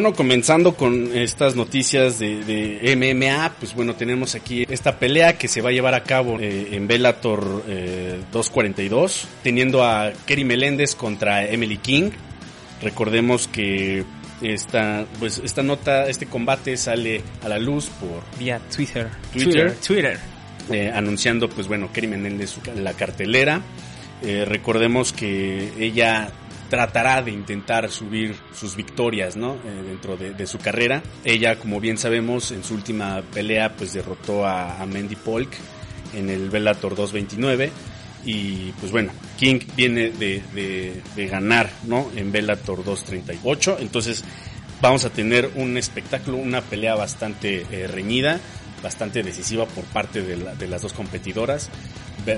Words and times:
bueno, 0.00 0.16
comenzando 0.16 0.76
con 0.76 1.14
estas 1.14 1.56
noticias 1.56 2.18
de, 2.18 2.80
MMA, 2.96 3.56
pues 3.58 3.74
bueno, 3.74 3.96
tenemos 3.96 4.34
aquí 4.34 4.64
esta 4.70 4.98
pelea 4.98 5.36
que 5.36 5.46
se 5.46 5.60
va 5.60 5.68
a 5.68 5.72
llevar 5.72 5.92
a 5.92 6.04
cabo 6.04 6.38
eh, 6.40 6.68
en 6.72 6.86
Bellator 6.86 7.62
242, 8.32 9.24
eh, 9.24 9.26
teniendo 9.42 9.84
a 9.84 10.10
Kerry 10.24 10.44
Meléndez 10.44 10.94
contra 10.94 11.44
Emily 11.44 11.76
King. 11.76 12.12
Recordemos 12.80 13.46
que 13.46 14.06
esta, 14.40 15.04
pues 15.18 15.42
esta 15.44 15.62
nota, 15.62 16.08
este 16.08 16.24
combate 16.24 16.78
sale 16.78 17.20
a 17.42 17.50
la 17.50 17.58
luz 17.58 17.90
por 17.90 18.22
vía 18.38 18.58
Twitter, 18.74 19.10
Twitter, 19.34 19.74
Twitter, 19.86 20.18
eh, 20.70 20.90
anunciando, 20.94 21.50
pues 21.50 21.68
bueno, 21.68 21.90
Kerry 21.92 22.06
Meléndez 22.06 22.56
la 22.74 22.94
cartelera. 22.94 23.60
recordemos 24.22 25.12
que 25.12 25.72
ella 25.78 26.32
tratará 26.70 27.20
de 27.20 27.32
intentar 27.32 27.90
subir 27.90 28.34
sus 28.54 28.76
victorias, 28.76 29.36
¿no? 29.36 29.56
Eh, 29.56 29.82
dentro 29.86 30.16
de, 30.16 30.46
su 30.46 30.58
carrera. 30.58 31.02
Ella, 31.24 31.58
como 31.58 31.80
bien 31.80 31.98
sabemos, 31.98 32.52
en 32.52 32.64
su 32.64 32.74
última 32.74 33.20
pelea, 33.34 33.74
pues 33.76 33.92
derrotó 33.92 34.46
a, 34.46 34.86
Mandy 34.86 35.16
Polk 35.16 35.50
en 36.14 36.30
el 36.30 36.48
Bellator 36.48 36.94
229. 36.94 37.70
Y 38.24 38.72
pues 38.72 38.92
bueno, 38.92 39.12
King 39.38 39.60
viene 39.76 40.10
de, 40.10 41.02
ganar, 41.28 41.70
¿no? 41.84 42.10
En 42.16 42.32
Bellator 42.32 42.84
238. 42.84 43.78
Entonces 43.80 44.24
vamos 44.80 45.04
a 45.04 45.10
tener 45.10 45.50
un 45.56 45.76
espectáculo, 45.76 46.38
una 46.38 46.62
pelea 46.62 46.94
bastante 46.94 47.66
eh, 47.70 47.86
reñida 47.86 48.40
bastante 48.82 49.22
decisiva 49.22 49.66
por 49.66 49.84
parte 49.84 50.22
de, 50.22 50.68
las 50.68 50.82
dos 50.82 50.92
competidoras. 50.92 51.70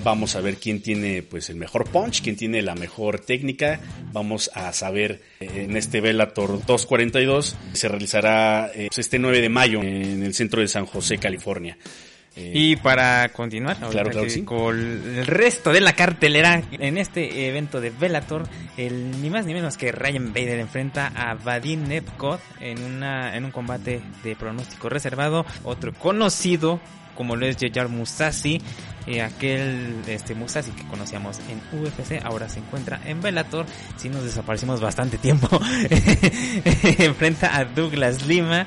Vamos 0.04 0.36
a 0.36 0.40
ver 0.40 0.56
quién 0.56 0.80
tiene 0.80 1.22
pues 1.22 1.50
el 1.50 1.56
mejor 1.56 1.88
punch, 1.88 2.22
quién 2.22 2.36
tiene 2.36 2.62
la 2.62 2.74
mejor 2.74 3.20
técnica. 3.20 3.80
Vamos 4.12 4.50
a 4.54 4.72
saber 4.72 5.22
eh, 5.40 5.64
en 5.68 5.76
este 5.76 6.00
Bellator 6.00 6.64
242 6.64 7.56
se 7.72 7.88
realizará 7.88 8.70
eh, 8.74 8.86
pues, 8.88 8.98
este 8.98 9.18
9 9.18 9.40
de 9.40 9.48
mayo 9.48 9.80
en 9.80 10.22
el 10.22 10.34
centro 10.34 10.60
de 10.60 10.68
San 10.68 10.86
José, 10.86 11.18
California. 11.18 11.76
Eh, 12.34 12.52
y 12.54 12.76
para 12.76 13.28
continuar 13.28 13.78
con 14.44 14.78
el 14.78 15.26
resto 15.26 15.70
de 15.70 15.82
la 15.82 15.92
cartelera 15.92 16.62
en 16.72 16.96
este 16.96 17.46
evento 17.46 17.80
de 17.80 17.90
Bellator, 17.90 18.44
el, 18.78 19.20
ni 19.20 19.28
más 19.28 19.44
ni 19.44 19.52
menos 19.52 19.76
que 19.76 19.92
Ryan 19.92 20.32
Bader 20.32 20.58
enfrenta 20.58 21.12
a 21.14 21.34
Vadim 21.34 21.86
Nevkot 21.86 22.40
en, 22.60 22.82
una, 22.82 23.36
en 23.36 23.44
un 23.44 23.50
combate 23.50 24.00
de 24.24 24.34
pronóstico 24.34 24.88
reservado, 24.88 25.44
otro 25.62 25.92
conocido 25.92 26.80
como 27.14 27.36
lo 27.36 27.44
es 27.44 27.58
Jejar 27.58 27.88
Musashi, 27.88 28.60
eh, 29.06 29.20
aquel 29.20 29.96
este 30.06 30.34
Musashi 30.34 30.70
que 30.70 30.86
conocíamos 30.86 31.38
en 31.50 31.60
UFC, 31.78 32.24
ahora 32.24 32.48
se 32.48 32.60
encuentra 32.60 33.00
en 33.04 33.20
Bellator, 33.20 33.66
si 33.96 34.08
nos 34.08 34.24
desaparecimos 34.24 34.80
bastante 34.80 35.18
tiempo, 35.18 35.48
enfrenta 36.98 37.56
a 37.56 37.66
Douglas 37.66 38.26
Lima 38.26 38.66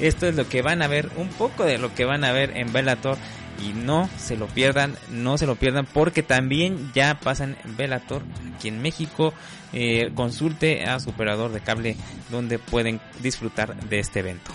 esto 0.00 0.26
es 0.26 0.34
lo 0.34 0.48
que 0.48 0.62
van 0.62 0.82
a 0.82 0.88
ver, 0.88 1.10
un 1.16 1.28
poco 1.28 1.64
de 1.64 1.78
lo 1.78 1.94
que 1.94 2.04
van 2.04 2.24
a 2.24 2.32
ver 2.32 2.56
en 2.56 2.72
Bellator. 2.72 3.16
Y 3.64 3.72
no 3.72 4.10
se 4.18 4.36
lo 4.36 4.48
pierdan, 4.48 4.96
no 5.10 5.38
se 5.38 5.46
lo 5.46 5.54
pierdan, 5.54 5.86
porque 5.86 6.24
también 6.24 6.90
ya 6.92 7.20
pasan 7.20 7.56
en 7.64 7.76
Bellator 7.76 8.22
aquí 8.56 8.66
en 8.66 8.82
México. 8.82 9.32
Eh, 9.72 10.10
consulte 10.14 10.84
a 10.84 10.98
su 10.98 11.10
operador 11.10 11.52
de 11.52 11.60
cable 11.60 11.96
donde 12.30 12.58
pueden 12.58 13.00
disfrutar 13.20 13.76
de 13.88 14.00
este 14.00 14.20
evento. 14.20 14.50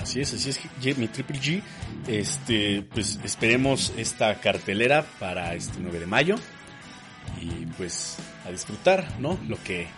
Así 0.00 0.20
es, 0.20 0.32
así 0.32 0.50
es, 0.50 0.98
mi 0.98 1.08
Triple 1.08 1.40
G. 1.40 1.62
Este, 2.06 2.82
pues 2.82 3.18
esperemos 3.24 3.92
esta 3.96 4.40
cartelera 4.40 5.04
para 5.18 5.54
este 5.54 5.78
9 5.80 6.00
de 6.00 6.06
mayo. 6.06 6.36
Y 7.40 7.66
pues 7.76 8.16
a 8.46 8.50
disfrutar, 8.50 9.06
¿no? 9.18 9.38
Lo 9.48 9.56
que, 9.62 9.88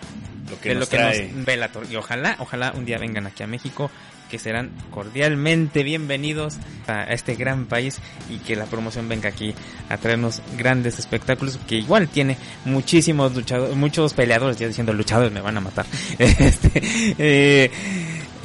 lo 0.51 0.59
que, 0.61 0.75
nos 0.75 0.89
trae. 0.89 1.31
Bellator. 1.35 1.87
Y 1.91 1.97
ojalá, 1.97 2.37
ojalá 2.39 2.73
un 2.73 2.85
día 2.87 2.99
vengan 2.99 3.27
aquí 3.27 3.43
a 3.43 3.47
México 3.47 3.91
que 4.31 4.39
serán 4.39 4.71
cordialmente 4.91 5.83
bienvenidos 5.83 6.57
a 6.87 7.05
este 7.05 7.35
gran 7.35 7.67
país 7.67 7.99
y 8.31 8.39
que 8.39 8.57
la 8.57 8.67
promoción 8.67 9.09
venga 9.09 9.29
aquí 9.29 9.55
a 9.89 9.97
traernos 9.97 10.43
grandes 10.57 10.99
espectáculos 10.99 11.59
que 11.67 11.77
igual 11.77 12.09
tiene 12.09 12.37
muchísimos 12.65 13.35
luchadores, 13.35 13.77
muchos 13.77 14.15
peleadores, 14.15 14.59
ya 14.59 14.69
diciendo 14.69 14.93
luchadores 14.93 15.33
me 15.33 15.41
van 15.41 15.57
a 15.57 15.61
matar, 15.61 15.87
este, 16.19 16.83
eh, 17.19 17.71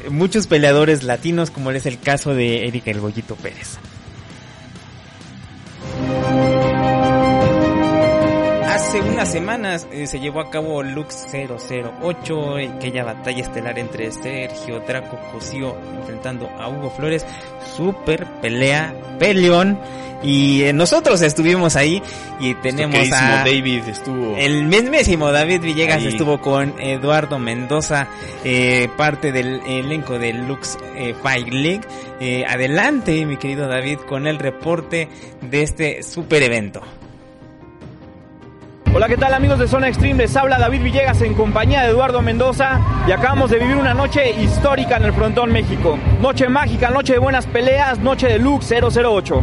muchos 0.09 0.47
peleadores 0.47 1.03
latinos 1.03 1.51
como 1.51 1.71
es 1.71 1.85
el 1.85 1.99
caso 1.99 2.33
de 2.33 2.67
Erika 2.67 2.91
El 2.91 2.99
Goyito 2.99 3.35
Pérez. 3.35 3.77
Hace 8.91 9.03
unas 9.03 9.31
semanas 9.31 9.87
eh, 9.93 10.05
se 10.05 10.19
llevó 10.19 10.41
a 10.41 10.49
cabo 10.49 10.83
Lux 10.83 11.25
008, 11.31 12.55
aquella 12.75 13.05
batalla 13.05 13.41
estelar 13.41 13.79
entre 13.79 14.11
Sergio 14.11 14.81
Draco 14.81 15.17
Cosío 15.31 15.77
enfrentando 15.97 16.49
a 16.59 16.67
Hugo 16.67 16.89
Flores, 16.89 17.25
super 17.73 18.27
pelea, 18.41 18.93
peleón, 19.17 19.79
y 20.21 20.63
eh, 20.63 20.73
nosotros 20.73 21.21
estuvimos 21.21 21.77
ahí 21.77 22.03
y 22.41 22.53
tenemos 22.55 23.09
a 23.13 23.45
David 23.45 23.83
estuvo 23.87 24.35
el 24.35 24.65
mismísimo 24.65 25.31
David 25.31 25.61
Villegas 25.61 26.03
estuvo 26.03 26.41
con 26.41 26.75
Eduardo 26.81 27.39
Mendoza 27.39 28.09
eh, 28.43 28.89
parte 28.97 29.31
del 29.31 29.61
elenco 29.65 30.19
de 30.19 30.33
Lux 30.33 30.77
Fight 31.23 31.47
League. 31.47 32.45
Adelante 32.45 33.25
mi 33.25 33.37
querido 33.37 33.69
David 33.69 33.99
con 33.99 34.27
el 34.27 34.37
reporte 34.37 35.07
de 35.39 35.61
este 35.63 36.03
super 36.03 36.43
evento 36.43 36.81
Hola, 38.93 39.07
¿qué 39.07 39.15
tal 39.15 39.33
amigos 39.33 39.57
de 39.57 39.69
Zona 39.69 39.87
Extreme? 39.87 40.15
Les 40.15 40.35
habla 40.35 40.59
David 40.59 40.83
Villegas 40.83 41.21
en 41.21 41.33
compañía 41.33 41.81
de 41.81 41.91
Eduardo 41.91 42.21
Mendoza 42.21 42.81
y 43.07 43.13
acabamos 43.13 43.49
de 43.49 43.57
vivir 43.57 43.77
una 43.77 43.93
noche 43.93 44.31
histórica 44.31 44.97
en 44.97 45.03
el 45.03 45.13
Frontón 45.13 45.49
México. 45.49 45.97
Noche 46.21 46.49
mágica, 46.49 46.89
noche 46.89 47.13
de 47.13 47.19
buenas 47.19 47.47
peleas, 47.47 47.99
noche 47.99 48.27
de 48.27 48.37
Lux 48.37 48.69
008. 48.69 49.41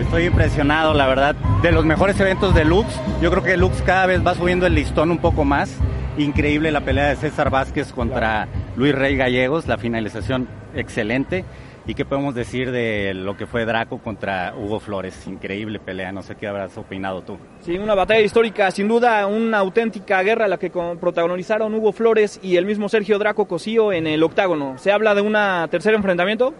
Estoy 0.00 0.26
impresionado, 0.26 0.94
la 0.94 1.08
verdad, 1.08 1.34
de 1.60 1.72
los 1.72 1.84
mejores 1.84 2.20
eventos 2.20 2.54
de 2.54 2.64
Lux. 2.64 2.86
Yo 3.20 3.32
creo 3.32 3.42
que 3.42 3.56
Lux 3.56 3.82
cada 3.82 4.06
vez 4.06 4.24
va 4.24 4.36
subiendo 4.36 4.64
el 4.64 4.76
listón 4.76 5.10
un 5.10 5.18
poco 5.18 5.44
más. 5.44 5.74
Increíble 6.16 6.70
la 6.70 6.82
pelea 6.82 7.08
de 7.08 7.16
César 7.16 7.50
Vázquez 7.50 7.92
contra 7.92 8.46
Luis 8.76 8.94
Rey 8.94 9.16
Gallegos, 9.16 9.66
la 9.66 9.78
finalización 9.78 10.46
excelente. 10.76 11.44
¿Y 11.88 11.94
qué 11.94 12.04
podemos 12.04 12.34
decir 12.34 12.70
de 12.70 13.14
lo 13.14 13.34
que 13.34 13.46
fue 13.46 13.64
Draco 13.64 13.96
contra 13.96 14.52
Hugo 14.54 14.78
Flores? 14.78 15.26
Increíble 15.26 15.80
pelea, 15.80 16.12
no 16.12 16.20
sé 16.20 16.34
qué 16.34 16.46
habrás 16.46 16.76
opinado 16.76 17.22
tú. 17.22 17.38
Sí, 17.62 17.78
una 17.78 17.94
batalla 17.94 18.20
histórica, 18.20 18.70
sin 18.70 18.88
duda 18.88 19.26
una 19.26 19.56
auténtica 19.56 20.22
guerra 20.22 20.48
la 20.48 20.58
que 20.58 20.68
protagonizaron 20.68 21.74
Hugo 21.74 21.94
Flores 21.94 22.40
y 22.42 22.58
el 22.58 22.66
mismo 22.66 22.90
Sergio 22.90 23.18
Draco 23.18 23.46
Cosío 23.48 23.90
en 23.90 24.06
el 24.06 24.22
octágono. 24.22 24.76
¿Se 24.76 24.92
habla 24.92 25.14
de 25.14 25.22
un 25.22 25.34
tercer 25.70 25.94
enfrentamiento? 25.94 26.52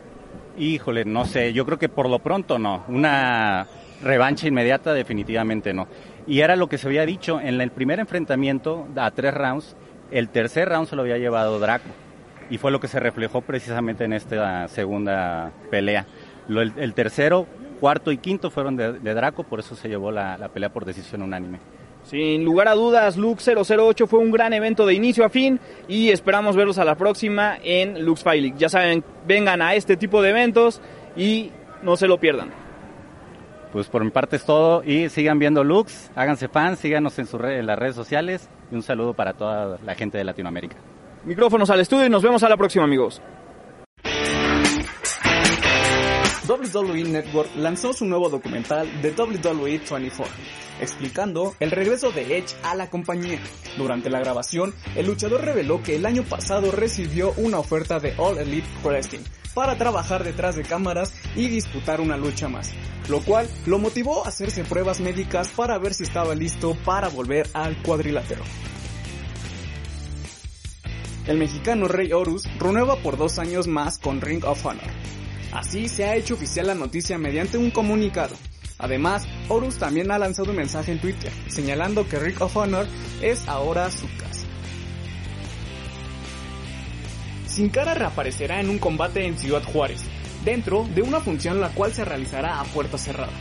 Híjole, 0.56 1.04
no 1.04 1.26
sé, 1.26 1.52
yo 1.52 1.66
creo 1.66 1.78
que 1.78 1.90
por 1.90 2.08
lo 2.08 2.20
pronto 2.20 2.58
no. 2.58 2.84
Una 2.88 3.66
revancha 4.02 4.48
inmediata 4.48 4.94
definitivamente 4.94 5.74
no. 5.74 5.88
Y 6.26 6.40
era 6.40 6.56
lo 6.56 6.70
que 6.70 6.78
se 6.78 6.86
había 6.86 7.04
dicho 7.04 7.38
en 7.38 7.60
el 7.60 7.70
primer 7.70 8.00
enfrentamiento 8.00 8.88
a 8.96 9.10
tres 9.10 9.34
rounds, 9.34 9.76
el 10.10 10.30
tercer 10.30 10.70
round 10.70 10.88
se 10.88 10.96
lo 10.96 11.02
había 11.02 11.18
llevado 11.18 11.58
Draco 11.58 12.07
y 12.50 12.58
fue 12.58 12.70
lo 12.70 12.80
que 12.80 12.88
se 12.88 13.00
reflejó 13.00 13.40
precisamente 13.42 14.04
en 14.04 14.12
esta 14.12 14.68
segunda 14.68 15.52
pelea. 15.70 16.06
el, 16.48 16.94
tercero, 16.94 17.46
cuarto 17.80 18.12
y 18.12 18.18
quinto 18.18 18.50
fueron 18.50 18.76
de, 18.76 19.14
Draco, 19.14 19.44
por 19.44 19.60
eso 19.60 19.74
se 19.74 19.88
llevó 19.88 20.10
la, 20.10 20.48
pelea 20.52 20.70
por 20.70 20.84
decisión 20.84 21.22
unánime. 21.22 21.58
Sin 22.04 22.44
lugar 22.44 22.68
a 22.68 22.74
dudas, 22.74 23.16
Lux 23.16 23.46
008 23.46 24.06
fue 24.06 24.20
un 24.20 24.30
gran 24.30 24.52
evento 24.52 24.86
de 24.86 24.94
inicio 24.94 25.26
a 25.26 25.28
fin 25.28 25.60
y 25.88 26.08
esperamos 26.08 26.56
verlos 26.56 26.78
a 26.78 26.84
la 26.84 26.94
próxima 26.94 27.58
en 27.62 28.02
Lux 28.04 28.22
Fight 28.22 28.56
Ya 28.56 28.68
saben, 28.68 29.04
vengan 29.26 29.60
a 29.60 29.74
este 29.74 29.96
tipo 29.96 30.22
de 30.22 30.30
eventos 30.30 30.80
y 31.16 31.50
no 31.82 31.96
se 31.96 32.06
lo 32.06 32.18
pierdan. 32.18 32.50
Pues 33.72 33.88
por 33.88 34.02
mi 34.02 34.10
parte 34.10 34.36
es 34.36 34.44
todo 34.46 34.82
y 34.82 35.10
sigan 35.10 35.38
viendo 35.38 35.62
Lux, 35.62 36.10
háganse 36.14 36.48
fans, 36.48 36.78
síganos 36.78 37.18
en, 37.18 37.26
su 37.26 37.36
en 37.36 37.66
las 37.66 37.78
redes 37.78 37.94
sociales 37.94 38.48
y 38.72 38.74
un 38.74 38.82
saludo 38.82 39.12
para 39.12 39.34
toda 39.34 39.78
la 39.84 39.94
gente 39.94 40.16
de 40.16 40.24
Latinoamérica. 40.24 40.76
Micrófonos 41.24 41.68
al 41.70 41.80
estudio 41.80 42.06
y 42.06 42.10
nos 42.10 42.22
vemos 42.22 42.42
a 42.42 42.48
la 42.48 42.56
próxima 42.56 42.84
amigos. 42.84 43.20
WWE 46.48 47.04
Network 47.04 47.50
lanzó 47.56 47.92
su 47.92 48.06
nuevo 48.06 48.30
documental 48.30 49.02
de 49.02 49.10
WWE 49.10 49.82
24, 49.90 50.34
explicando 50.80 51.54
el 51.60 51.70
regreso 51.70 52.10
de 52.10 52.38
Edge 52.38 52.54
a 52.62 52.74
la 52.74 52.88
compañía. 52.88 53.38
Durante 53.76 54.08
la 54.08 54.20
grabación, 54.20 54.72
el 54.96 55.06
luchador 55.06 55.44
reveló 55.44 55.82
que 55.82 55.96
el 55.96 56.06
año 56.06 56.22
pasado 56.22 56.70
recibió 56.70 57.34
una 57.36 57.58
oferta 57.58 58.00
de 58.00 58.14
All 58.16 58.38
Elite 58.38 58.68
Wrestling 58.82 59.20
para 59.52 59.76
trabajar 59.76 60.24
detrás 60.24 60.56
de 60.56 60.62
cámaras 60.62 61.12
y 61.36 61.48
disputar 61.48 62.00
una 62.00 62.16
lucha 62.16 62.48
más, 62.48 62.72
lo 63.10 63.20
cual 63.20 63.46
lo 63.66 63.78
motivó 63.78 64.24
a 64.24 64.28
hacerse 64.28 64.64
pruebas 64.64 65.00
médicas 65.00 65.48
para 65.48 65.76
ver 65.76 65.92
si 65.92 66.04
estaba 66.04 66.34
listo 66.34 66.76
para 66.84 67.08
volver 67.08 67.46
al 67.52 67.76
cuadrilátero. 67.82 68.42
El 71.28 71.36
mexicano 71.38 71.86
Rey 71.88 72.12
Horus 72.12 72.48
renueva 72.58 72.96
por 72.96 73.18
dos 73.18 73.38
años 73.38 73.66
más 73.66 73.98
con 73.98 74.20
Ring 74.20 74.44
of 74.44 74.64
Honor 74.64 74.90
Así 75.52 75.88
se 75.88 76.04
ha 76.04 76.16
hecho 76.16 76.34
oficial 76.34 76.66
la 76.66 76.74
noticia 76.74 77.18
mediante 77.18 77.58
un 77.58 77.70
comunicado. 77.70 78.34
Además, 78.78 79.26
Horus 79.48 79.76
también 79.76 80.10
ha 80.10 80.18
lanzado 80.18 80.50
un 80.50 80.56
mensaje 80.56 80.92
en 80.92 81.00
Twitter 81.00 81.32
señalando 81.48 82.08
que 82.08 82.18
Rick 82.18 82.40
of 82.40 82.56
Honor 82.56 82.86
es 83.22 83.46
ahora 83.48 83.90
su 83.90 84.06
casa. 84.16 84.46
Sin 87.46 87.70
Cara 87.70 87.94
reaparecerá 87.94 88.60
en 88.60 88.70
un 88.70 88.78
combate 88.78 89.26
en 89.26 89.36
Ciudad 89.38 89.64
Juárez, 89.64 90.02
dentro 90.44 90.86
de 90.94 91.02
una 91.02 91.20
función 91.20 91.60
la 91.60 91.70
cual 91.70 91.92
se 91.92 92.04
realizará 92.04 92.60
a 92.60 92.64
puerta 92.64 92.98
cerrada. 92.98 93.32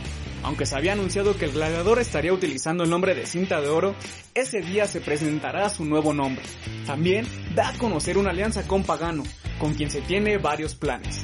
Aunque 0.42 0.66
se 0.66 0.76
había 0.76 0.92
anunciado 0.92 1.36
que 1.36 1.46
el 1.46 1.52
gladiador 1.52 1.98
estaría 1.98 2.32
utilizando 2.32 2.84
el 2.84 2.90
nombre 2.90 3.14
de 3.14 3.26
Cinta 3.26 3.60
de 3.60 3.68
Oro, 3.68 3.94
ese 4.34 4.60
día 4.60 4.86
se 4.86 5.00
presentará 5.00 5.68
su 5.68 5.84
nuevo 5.84 6.14
nombre. 6.14 6.44
También 6.86 7.26
da 7.54 7.70
a 7.70 7.78
conocer 7.78 8.18
una 8.18 8.30
alianza 8.30 8.66
con 8.66 8.84
Pagano, 8.84 9.24
con 9.58 9.74
quien 9.74 9.90
se 9.90 10.00
tiene 10.00 10.38
varios 10.38 10.74
planes. 10.74 11.22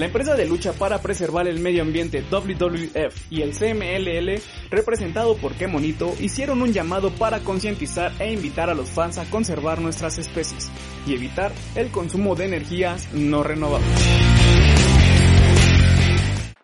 La 0.00 0.06
empresa 0.06 0.34
de 0.34 0.46
lucha 0.46 0.72
para 0.72 1.02
preservar 1.02 1.46
el 1.46 1.58
medio 1.58 1.82
ambiente 1.82 2.24
WWF 2.30 3.30
y 3.30 3.42
el 3.42 3.52
CMLL, 3.52 4.40
representado 4.70 5.36
por 5.36 5.52
Qué 5.52 5.66
Monito, 5.66 6.14
hicieron 6.20 6.62
un 6.62 6.72
llamado 6.72 7.10
para 7.10 7.40
concientizar 7.40 8.10
e 8.18 8.32
invitar 8.32 8.70
a 8.70 8.74
los 8.74 8.88
fans 8.88 9.18
a 9.18 9.28
conservar 9.28 9.82
nuestras 9.82 10.16
especies 10.16 10.70
y 11.06 11.12
evitar 11.12 11.52
el 11.74 11.90
consumo 11.90 12.34
de 12.34 12.46
energías 12.46 13.12
no 13.12 13.42
renovables. 13.42 14.39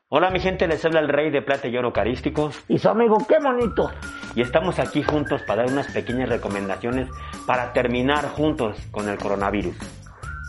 Hola 0.09 0.31
mi 0.31 0.39
gente, 0.39 0.69
les 0.69 0.85
habla 0.85 1.01
el 1.01 1.09
rey 1.09 1.33
de 1.33 1.43
plata 1.43 1.67
y 1.67 1.77
oro 1.77 1.93
carísticos. 1.93 2.63
Y 2.69 2.79
su 2.79 2.89
amigo, 2.89 3.19
qué 3.29 3.41
bonito. 3.41 3.91
Y 4.37 4.41
estamos 4.41 4.79
aquí 4.79 5.03
juntos 5.03 5.43
para 5.43 5.65
dar 5.65 5.73
unas 5.73 5.91
pequeñas 5.91 6.29
recomendaciones 6.29 7.09
para 7.45 7.73
terminar 7.73 8.29
juntos 8.29 8.79
con 8.93 9.09
el 9.09 9.19
coronavirus. 9.19 9.75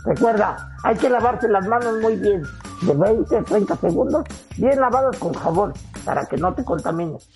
Recuerda, 0.04 0.76
hay 0.84 0.94
que 0.94 1.10
lavarse 1.10 1.48
las 1.48 1.66
manos 1.66 2.00
muy 2.00 2.14
bien, 2.14 2.42
de 2.82 2.94
20 2.94 3.36
a 3.36 3.42
30 3.42 3.76
segundos, 3.78 4.24
bien 4.58 4.78
lavadas 4.78 5.18
con 5.18 5.34
jabón, 5.34 5.72
para 6.04 6.26
que 6.26 6.36
no 6.36 6.54
te 6.54 6.64
contamines. 6.64 7.28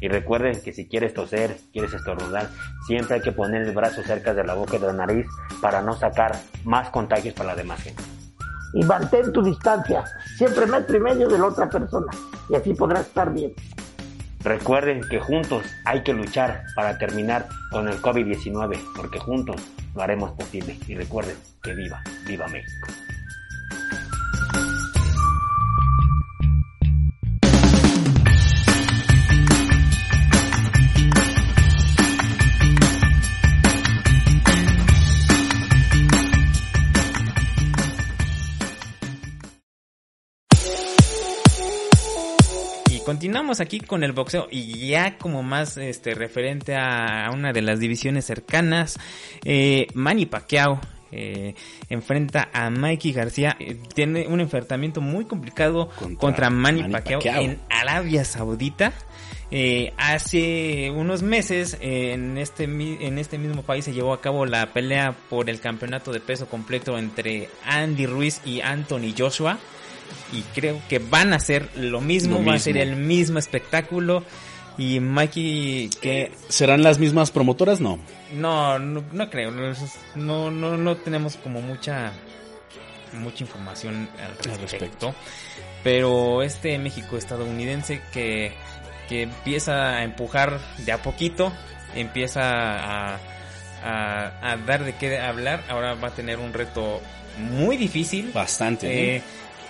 Y 0.00 0.08
recuerden 0.08 0.62
que 0.62 0.72
si 0.72 0.88
quieres 0.88 1.12
toser, 1.12 1.58
quieres 1.70 1.92
estornudar, 1.92 2.48
siempre 2.86 3.16
hay 3.16 3.20
que 3.20 3.32
poner 3.32 3.60
el 3.60 3.74
brazo 3.74 4.02
cerca 4.02 4.32
de 4.32 4.42
la 4.42 4.54
boca 4.54 4.76
y 4.76 4.78
de 4.78 4.86
la 4.86 4.94
nariz 4.94 5.26
para 5.60 5.82
no 5.82 5.92
sacar 5.92 6.34
más 6.64 6.88
contagios 6.88 7.34
para 7.34 7.50
la 7.50 7.56
demás 7.56 7.82
gente. 7.82 8.17
Y 8.74 8.84
mantén 8.84 9.32
tu 9.32 9.42
distancia, 9.42 10.04
siempre 10.36 10.66
metro 10.66 10.96
y 10.96 11.00
medio 11.00 11.28
de 11.28 11.38
la 11.38 11.46
otra 11.46 11.68
persona, 11.68 12.06
y 12.50 12.54
así 12.54 12.74
podrás 12.74 13.06
estar 13.06 13.32
bien. 13.32 13.54
Recuerden 14.44 15.00
que 15.08 15.18
juntos 15.18 15.64
hay 15.84 16.02
que 16.02 16.12
luchar 16.12 16.64
para 16.76 16.96
terminar 16.96 17.48
con 17.70 17.88
el 17.88 18.00
COVID-19, 18.00 18.78
porque 18.94 19.18
juntos 19.18 19.60
lo 19.94 20.02
haremos 20.02 20.32
posible. 20.32 20.78
Y 20.86 20.94
recuerden 20.94 21.36
que 21.62 21.74
viva, 21.74 22.02
viva 22.26 22.46
México. 22.48 22.88
Continuamos 43.18 43.58
aquí 43.58 43.80
con 43.80 44.04
el 44.04 44.12
boxeo 44.12 44.46
y 44.48 44.86
ya 44.86 45.18
como 45.18 45.42
más 45.42 45.76
este 45.76 46.14
referente 46.14 46.76
a 46.76 47.28
una 47.34 47.52
de 47.52 47.62
las 47.62 47.80
divisiones 47.80 48.24
cercanas, 48.24 48.96
eh, 49.44 49.88
Manny 49.92 50.26
Pacquiao 50.26 50.80
eh, 51.10 51.56
enfrenta 51.88 52.48
a 52.52 52.70
Mikey 52.70 53.12
García. 53.12 53.56
Eh, 53.58 53.76
tiene 53.92 54.28
un 54.28 54.40
enfrentamiento 54.40 55.00
muy 55.00 55.24
complicado 55.24 55.90
contra, 56.16 56.48
Manny, 56.48 56.84
Pacquiao, 56.92 57.20
en 57.24 57.58
Arabia 57.68 58.24
Saudita. 58.24 58.92
Eh, 59.50 59.92
hace 59.96 60.92
unos 60.92 61.24
meses 61.24 61.76
en 61.80 62.38
este 62.38 62.64
en 62.64 63.18
este 63.18 63.36
mismo 63.36 63.62
país 63.62 63.84
se 63.84 63.94
llevó 63.94 64.12
a 64.12 64.20
cabo 64.20 64.46
la 64.46 64.72
pelea 64.72 65.16
por 65.28 65.50
el 65.50 65.58
campeonato 65.58 66.12
de 66.12 66.20
peso 66.20 66.46
completo 66.48 66.96
entre 66.98 67.48
Andy 67.64 68.06
Ruiz 68.06 68.40
y 68.44 68.60
Anthony 68.60 69.12
Joshua 69.18 69.58
y 70.32 70.42
creo 70.54 70.80
que 70.88 70.98
van 70.98 71.32
a 71.32 71.36
hacer 71.36 71.68
lo 71.76 72.00
mismo, 72.00 72.44
va 72.44 72.54
a 72.54 72.58
ser 72.58 72.76
el 72.76 72.96
mismo 72.96 73.38
espectáculo. 73.38 74.24
Y 74.76 75.00
Mikey, 75.00 75.90
que... 76.00 76.30
¿Serán 76.48 76.84
las 76.84 77.00
mismas 77.00 77.32
promotoras? 77.32 77.80
No. 77.80 77.98
No, 78.32 78.78
no, 78.78 79.30
creo. 79.30 79.50
No, 80.14 80.50
no, 80.50 80.76
no 80.76 80.96
tenemos 80.96 81.36
como 81.36 81.60
mucha 81.60 82.12
mucha 83.14 83.44
información 83.44 84.08
al 84.18 84.60
respecto. 84.60 85.14
Pero 85.82 86.42
este 86.42 86.78
México 86.78 87.16
estadounidense 87.16 88.02
que, 88.12 88.52
que 89.08 89.22
empieza 89.22 89.96
a 89.96 90.04
empujar 90.04 90.60
de 90.84 90.92
a 90.92 91.02
poquito, 91.02 91.52
empieza 91.94 92.42
a, 92.42 93.18
a, 93.82 94.56
dar 94.66 94.84
de 94.84 94.94
qué 94.96 95.18
hablar, 95.18 95.64
ahora 95.68 95.94
va 95.94 96.08
a 96.08 96.14
tener 96.14 96.38
un 96.38 96.52
reto 96.52 97.00
muy 97.38 97.76
difícil. 97.76 98.32
Bastante. 98.32 99.16
Eh, 99.16 99.22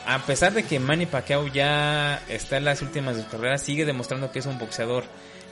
a 0.08 0.24
pesar 0.24 0.54
de 0.54 0.62
que 0.62 0.80
Manny 0.80 1.04
Pacquiao 1.04 1.48
ya 1.48 2.22
está 2.30 2.56
en 2.56 2.64
las 2.64 2.80
últimas 2.80 3.14
de 3.14 3.24
su 3.24 3.28
carrera, 3.28 3.58
sigue 3.58 3.84
demostrando 3.84 4.32
que 4.32 4.38
es 4.38 4.46
un 4.46 4.58
boxeador 4.58 5.04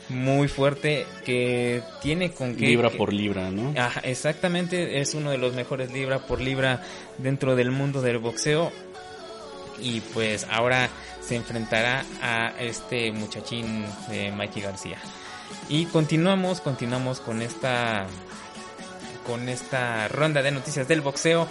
muy 0.09 0.49
fuerte, 0.49 1.07
que 1.27 1.83
tiene 2.01 2.31
con 2.31 2.57
que... 2.57 2.65
Libra 2.65 2.89
por 2.89 3.13
libra, 3.13 3.51
¿no? 3.51 3.79
Ajá, 3.79 4.01
exactamente, 4.01 4.99
es 5.03 5.13
uno 5.13 5.31
de 5.31 5.37
los 5.37 5.53
mejores 5.53 5.93
libra 5.93 6.21
por 6.21 6.41
libra 6.41 6.81
dentro 7.19 7.55
del 7.55 7.71
mundo 7.71 8.01
del 8.01 8.17
boxeo. 8.17 8.73
Y 9.79 10.01
pues 10.01 10.47
ahora 10.51 10.89
se 11.21 11.37
enfrentará 11.37 12.07
a 12.23 12.55
este 12.59 13.13
muchachín 13.13 13.85
de 14.09 14.33
Mikey 14.33 14.63
García. 14.63 14.97
Y 15.69 15.85
continuamos, 15.85 16.63
continuamos 16.63 17.21
con 17.21 17.43
esta 17.43 18.07
con 19.27 19.49
esta 19.51 20.09
ronda 20.09 20.41
de 20.41 20.51
noticias 20.51 20.89
del 20.89 21.03
boxeo. 21.03 21.47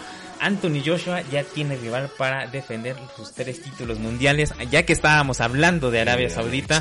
Anthony 0.46 0.84
Joshua 0.86 1.24
ya 1.32 1.44
tiene 1.44 1.76
rival 1.76 2.12
para 2.20 2.46
defender 2.46 2.96
sus 3.16 3.34
tres 3.34 3.64
títulos 3.64 3.98
mundiales. 3.98 4.54
Ya 4.70 4.84
que 4.84 4.94
estábamos 4.94 5.42
hablando 5.42 5.90
de 5.90 6.02
Arabia 6.02 6.30
Saudita, 6.30 6.80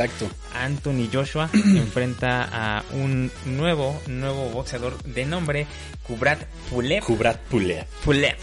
Anthony 0.54 1.09
Joshua 1.11 1.49
enfrenta 1.54 2.47
a 2.52 2.85
un 2.92 3.30
nuevo, 3.47 3.99
nuevo 4.06 4.50
boxeador 4.50 5.02
de 5.04 5.25
nombre 5.25 5.66
Kubrat 6.02 6.42
Pulev. 6.68 7.02
Kubrat 7.04 7.40
Pulev. 7.44 7.87
Pulev. 8.04 8.37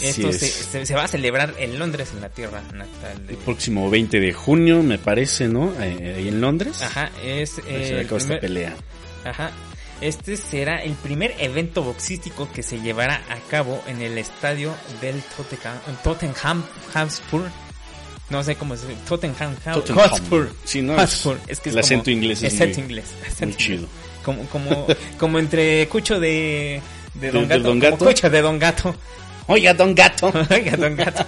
Esto 0.00 0.32
Se, 0.32 0.94
va 0.94 1.04
a 1.04 1.08
celebrar 1.08 1.52
en 1.58 1.78
Londres, 1.78 2.12
en 2.14 2.22
la 2.22 2.30
tierra 2.30 2.62
natal. 2.72 3.22
El 3.28 3.36
próximo 3.36 3.90
20 3.90 4.18
de 4.18 4.32
junio, 4.32 4.82
me 4.82 4.96
parece, 4.96 5.46
¿no? 5.46 5.74
Eh, 5.78 6.14
ahí 6.16 6.28
en 6.28 6.40
Londres. 6.40 6.80
Ajá, 6.82 7.10
es. 7.22 7.60
Eh, 7.68 8.08
esta 8.10 8.40
pelea. 8.40 8.74
Ajá, 9.24 9.52
este 10.04 10.36
será 10.36 10.82
el 10.82 10.92
primer 10.92 11.34
evento 11.38 11.82
boxístico 11.82 12.46
que 12.52 12.62
se 12.62 12.80
llevará 12.80 13.22
a 13.30 13.38
cabo 13.50 13.82
en 13.86 14.02
el 14.02 14.18
estadio 14.18 14.74
del 15.00 15.22
Tottenham, 16.02 16.62
Hotspur. 16.92 17.44
No 18.28 18.42
sé 18.42 18.56
cómo 18.56 18.76
se 18.76 18.88
dice. 18.88 19.00
Tottenham, 19.08 19.56
Hotspur. 19.64 20.52
Sí, 20.64 20.82
no, 20.82 21.00
Es, 21.00 21.60
que 21.60 21.70
el 21.70 21.78
acento 21.78 22.10
inglés 22.10 22.42
es, 22.42 22.58
muy, 22.58 22.72
inglés. 22.72 23.06
muy 23.40 23.54
chido. 23.54 23.86
Como, 24.22 24.44
como, 24.46 24.86
como 25.18 25.38
entre 25.38 25.88
cucho 25.88 26.20
de, 26.20 26.82
de 27.14 27.30
Don 27.30 27.48
Gato. 27.48 27.62
don 27.62 27.78
Gato? 27.78 28.04
cucho 28.04 28.28
de 28.28 28.42
Don 28.42 28.58
Gato. 28.58 28.94
Oiga, 29.46 29.72
Don 29.72 29.94
Gato. 29.94 30.32
Oiga, 30.50 30.76
Don 30.76 30.96
Gato. 30.96 31.24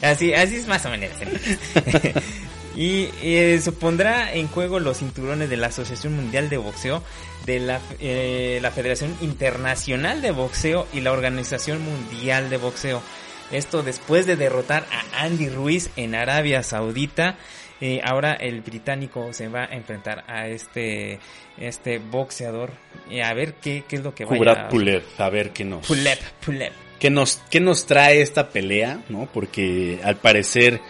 Así, 0.00 0.32
así 0.32 0.56
es 0.56 0.66
más 0.68 0.84
o 0.86 0.90
menos. 0.90 1.10
Y 2.74 3.10
eh, 3.22 3.58
se 3.60 3.72
pondrá 3.72 4.32
en 4.32 4.48
juego 4.48 4.80
los 4.80 4.98
cinturones 4.98 5.50
de 5.50 5.56
la 5.56 5.66
Asociación 5.68 6.14
Mundial 6.14 6.48
de 6.48 6.56
Boxeo, 6.56 7.02
de 7.44 7.60
la, 7.60 7.80
eh, 8.00 8.58
la 8.62 8.70
Federación 8.70 9.14
Internacional 9.20 10.22
de 10.22 10.30
Boxeo 10.30 10.86
y 10.92 11.00
la 11.00 11.12
Organización 11.12 11.82
Mundial 11.82 12.48
de 12.48 12.56
Boxeo. 12.56 13.02
Esto 13.50 13.82
después 13.82 14.26
de 14.26 14.36
derrotar 14.36 14.86
a 14.90 15.24
Andy 15.24 15.50
Ruiz 15.50 15.90
en 15.96 16.14
Arabia 16.14 16.62
Saudita. 16.62 17.36
Eh, 17.80 18.00
ahora 18.04 18.32
el 18.32 18.62
británico 18.62 19.32
se 19.32 19.48
va 19.48 19.64
a 19.64 19.74
enfrentar 19.74 20.24
a 20.28 20.46
este 20.46 21.18
este 21.58 21.98
boxeador 21.98 22.70
y 23.10 23.20
a 23.20 23.34
ver 23.34 23.54
qué, 23.54 23.84
qué 23.88 23.96
es 23.96 24.02
lo 24.02 24.14
que 24.14 24.24
va 24.24 24.52
a 24.52 24.68
Pulev, 24.68 25.02
a 25.18 25.28
ver 25.28 25.50
qué 25.50 25.64
nos 25.64 25.86
Pulev, 25.86 26.18
Pulev. 26.44 26.72
¿Qué 26.98 27.10
nos, 27.10 27.42
qué 27.50 27.58
nos 27.58 27.84
trae 27.86 28.22
esta 28.22 28.50
pelea? 28.50 29.02
¿no? 29.08 29.28
Porque 29.34 29.98
al 30.04 30.16
parecer 30.16 30.80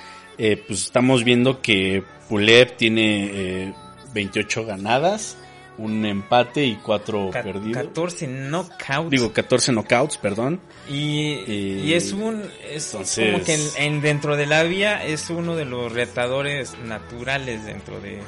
eh, 0.44 0.56
pues 0.56 0.82
estamos 0.82 1.22
viendo 1.22 1.62
que 1.62 2.02
Pulev 2.28 2.76
tiene 2.76 3.72
28 4.12 4.60
eh, 4.60 4.64
ganadas, 4.64 5.38
un 5.78 6.04
empate 6.04 6.64
y 6.64 6.74
cuatro 6.74 7.30
perdidos. 7.30 7.84
14 7.84 8.26
knockouts. 8.26 9.10
Digo, 9.10 9.32
14 9.32 9.70
knockouts, 9.70 10.16
perdón. 10.18 10.60
Y, 10.88 11.34
y 11.46 11.92
es 11.94 12.12
un. 12.12 12.42
Es 12.68 12.90
como 12.92 13.44
que 13.44 13.56
en, 13.76 14.00
dentro 14.00 14.36
de 14.36 14.46
la 14.46 14.64
vía 14.64 15.06
es 15.06 15.30
uno 15.30 15.54
de 15.54 15.64
los 15.64 15.92
retadores 15.92 16.76
naturales 16.86 17.64
dentro 17.64 18.00
de, 18.00 18.18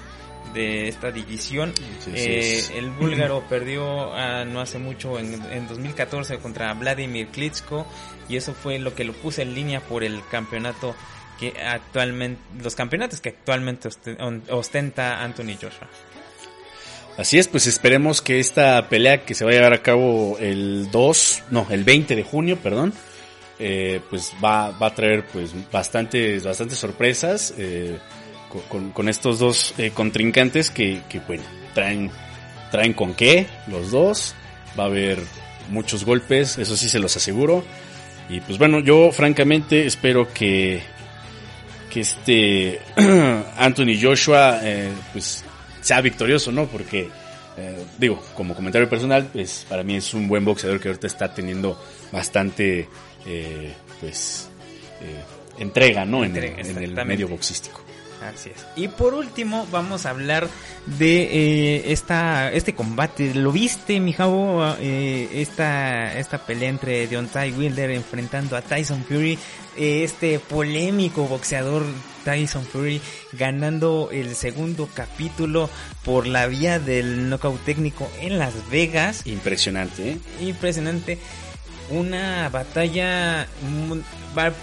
de 0.55 0.87
esta 0.87 1.11
división. 1.11 1.73
Eh, 2.15 2.63
el 2.77 2.91
búlgaro 2.91 3.43
perdió 3.49 4.15
ah, 4.15 4.45
no 4.45 4.61
hace 4.61 4.79
mucho, 4.79 5.19
en, 5.19 5.35
en 5.51 5.67
2014, 5.67 6.39
contra 6.39 6.73
Vladimir 6.75 7.27
Klitschko. 7.27 7.89
Y 8.29 8.37
eso 8.37 8.55
fue 8.55 8.79
lo 8.79 8.95
que 8.95 9.03
lo 9.03 9.15
puse 9.15 9.43
en 9.43 9.53
línea 9.53 9.81
por 9.81 10.05
el 10.05 10.23
campeonato 10.31 10.95
que 11.39 11.55
actualmente. 11.61 12.41
Los 12.63 12.75
campeonatos 12.75 13.21
que 13.21 13.31
actualmente 13.31 13.89
ostenta 14.51 15.23
Anthony 15.23 15.55
Joshua. 15.55 15.89
Así 17.17 17.39
es, 17.39 17.47
pues 17.47 17.67
esperemos 17.69 18.21
que 18.21 18.41
esta 18.41 18.89
pelea 18.89 19.25
que 19.25 19.35
se 19.35 19.45
va 19.45 19.53
a 19.53 19.55
llevar 19.55 19.73
a 19.73 19.83
cabo 19.83 20.37
el 20.41 20.91
2, 20.91 21.45
no, 21.51 21.65
el 21.71 21.85
20 21.85 22.17
de 22.17 22.25
junio, 22.25 22.59
perdón, 22.61 22.93
eh, 23.61 24.01
pues 24.11 24.33
va, 24.43 24.73
va 24.73 24.89
a 24.89 24.95
traer 24.95 25.25
pues 25.33 25.53
bastantes, 25.71 26.43
bastantes 26.43 26.77
sorpresas 26.77 27.55
eh, 27.57 27.99
con, 28.93 29.09
estos 29.09 29.39
dos 29.39 29.75
eh, 29.79 29.93
contrincantes 29.95 30.71
que, 30.71 31.03
que, 31.09 31.21
bueno, 31.21 31.45
traen, 31.73 32.11
traen 32.73 32.95
con 32.95 33.15
qué 33.15 33.47
los 33.69 33.93
dos, 33.93 34.35
va 34.79 34.85
a 34.85 34.87
haber 34.87 35.19
muchos 35.71 36.05
golpes, 36.05 36.59
eso 36.59 36.77
sí 36.77 36.89
se 36.89 36.99
los 36.99 37.17
aseguro. 37.17 37.65
Y 38.29 38.41
pues 38.41 38.59
bueno, 38.59 38.81
yo 38.81 39.13
francamente 39.13 39.87
espero 39.87 40.33
que, 40.33 40.83
que 41.95 42.01
este 42.01 42.81
Anthony 43.57 43.97
Joshua 44.03 44.61
pues 45.13 45.45
sea 45.85 46.01
victorioso, 46.01 46.51
¿no? 46.51 46.67
Porque, 46.67 47.09
eh, 47.59 47.85
digo, 47.99 48.21
como 48.35 48.55
comentario 48.55 48.89
personal, 48.89 49.29
pues 49.31 49.67
para 49.69 49.83
mí 49.83 49.97
es 49.97 50.15
un 50.15 50.27
buen 50.27 50.45
boxeador 50.45 50.81
que 50.81 50.89
ahorita 50.89 51.07
está 51.07 51.33
teniendo 51.33 51.79
bastante, 52.11 52.89
eh, 53.27 53.73
pues, 54.01 54.49
eh, 55.03 55.61
entrega, 55.63 56.07
¿no? 56.07 56.25
En, 56.25 56.35
en 56.37 56.79
el 56.83 57.05
medio 57.05 57.29
boxístico. 57.29 57.85
Así 58.23 58.51
es. 58.51 58.65
Y 58.77 58.89
por 58.89 59.15
último, 59.15 59.67
vamos 59.71 60.07
a 60.07 60.11
hablar 60.11 60.49
de 60.87 61.23
eh, 61.23 61.93
esta 61.93 62.53
este 62.53 62.75
combate. 62.75 63.35
¿Lo 63.35 63.53
viste, 63.53 64.01
mi 64.01 64.15
Eh, 64.81 65.29
esta, 65.35 66.17
esta 66.19 66.39
pelea 66.39 66.69
entre 66.69 67.07
Deontay 67.07 67.53
Wilder 67.53 67.91
enfrentando 67.91 68.57
a 68.57 68.63
Tyson 68.63 69.05
Fury. 69.05 69.39
Eh, 69.77 70.05
este 70.05 70.39
polémico 70.39 71.27
boxeador 71.27 71.85
Tyson 72.25 72.65
Fury 72.65 73.01
ganando 73.33 74.09
el 74.13 74.35
segundo 74.35 74.89
capítulo 74.93 75.69
por 76.05 76.27
la 76.27 76.47
vía 76.47 76.79
del 76.79 77.29
knockout 77.29 77.65
técnico 77.65 78.11
en 78.21 78.39
Las 78.39 78.55
Vegas. 78.71 79.27
Impresionante, 79.27 80.13
¿eh? 80.13 80.19
Impresionante 80.41 81.19
una 81.91 82.49
batalla 82.49 83.47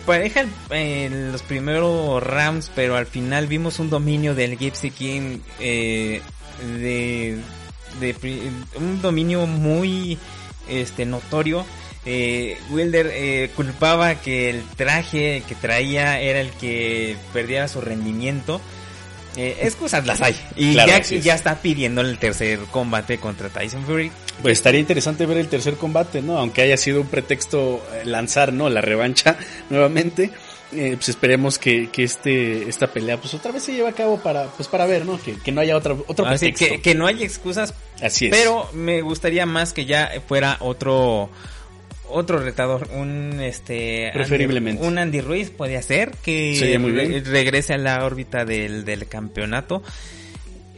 pareja 0.06 0.46
en 0.70 1.32
los 1.32 1.42
primeros 1.44 2.22
rounds, 2.24 2.72
pero 2.75 2.96
al 2.96 3.06
final 3.06 3.48
vimos 3.48 3.80
un 3.80 3.90
dominio 3.90 4.36
del 4.36 4.58
Gypsy 4.58 4.92
King 4.92 5.40
eh, 5.60 6.22
de, 6.80 7.40
un 8.75 9.01
dominio 9.01 9.46
muy 9.48 10.18
este 10.68 11.06
notorio. 11.06 11.66
Eh, 12.06 12.58
Wilder 12.72 13.12
eh, 13.13 13.51
culpaba 13.56 14.16
que 14.16 14.50
el 14.50 14.63
traje 14.75 15.44
que 15.48 15.54
traía 15.54 16.20
era 16.20 16.42
el 16.42 16.50
que 16.50 17.16
perdía 17.32 17.68
su 17.68 17.80
rendimiento 17.80 18.60
eh, 19.36 19.58
excusas 19.62 20.06
las 20.06 20.22
hay. 20.22 20.36
Y 20.56 20.74
ya, 20.74 21.02
ya 21.02 21.36
está 21.36 21.56
pidiendo 21.56 22.02
el 22.02 22.18
tercer 22.18 22.60
combate 22.72 23.18
contra 23.18 23.50
Tyson 23.50 23.86
Fury. 23.86 24.12
Pues 24.42 24.58
estaría 24.58 24.80
interesante 24.80 25.26
ver 25.26 25.38
el 25.38 25.48
tercer 25.48 25.76
combate, 25.76 26.22
¿no? 26.22 26.38
Aunque 26.38 26.62
haya 26.62 26.78
sido 26.78 27.02
un 27.02 27.08
pretexto 27.08 27.82
eh, 27.94 28.06
lanzar, 28.06 28.52
¿no? 28.52 28.70
La 28.70 28.82
revancha 28.82 29.38
nuevamente. 29.70 30.32
Eh, 30.74 30.94
pues 30.96 31.10
esperemos 31.10 31.60
que, 31.60 31.90
que 31.90 32.04
este 32.06 32.70
esta 32.70 32.88
pelea 32.88 33.18
pues 33.18 33.34
otra 33.34 33.52
vez 33.52 33.62
se 33.62 33.74
lleve 33.74 33.90
a 33.90 33.92
cabo 33.92 34.22
para 34.22 34.46
pues 34.46 34.70
para 34.70 34.86
ver 34.86 35.06
no 35.06 35.20
que, 35.22 35.52
no 35.52 35.60
haya 35.60 35.76
otra 35.76 35.98
otro 36.08 36.26
Así 36.26 36.54
que, 36.54 36.80
que 36.80 36.96
no 36.96 37.08
haya 37.08 37.26
excusas 37.26 37.74
así 38.02 38.28
es 38.28 38.32
pero 38.32 38.70
me 38.72 39.02
gustaría 39.02 39.46
más 39.46 39.74
que 39.74 39.84
ya 39.84 40.10
fuera 40.30 40.56
otro 40.62 41.30
otro 42.12 42.39
retador, 42.39 42.88
un 42.94 43.39
este 43.41 44.12
preferiblemente 44.13 44.86
un 44.86 44.98
Andy 44.98 45.22
Ruiz 45.22 45.50
podría 45.50 45.82
ser 45.82 46.12
que 46.24 47.22
regrese 47.25 47.74
a 47.74 47.77
la 47.77 48.06
órbita 48.06 48.46
del, 48.46 48.86
del 48.86 49.08
campeonato. 49.08 49.82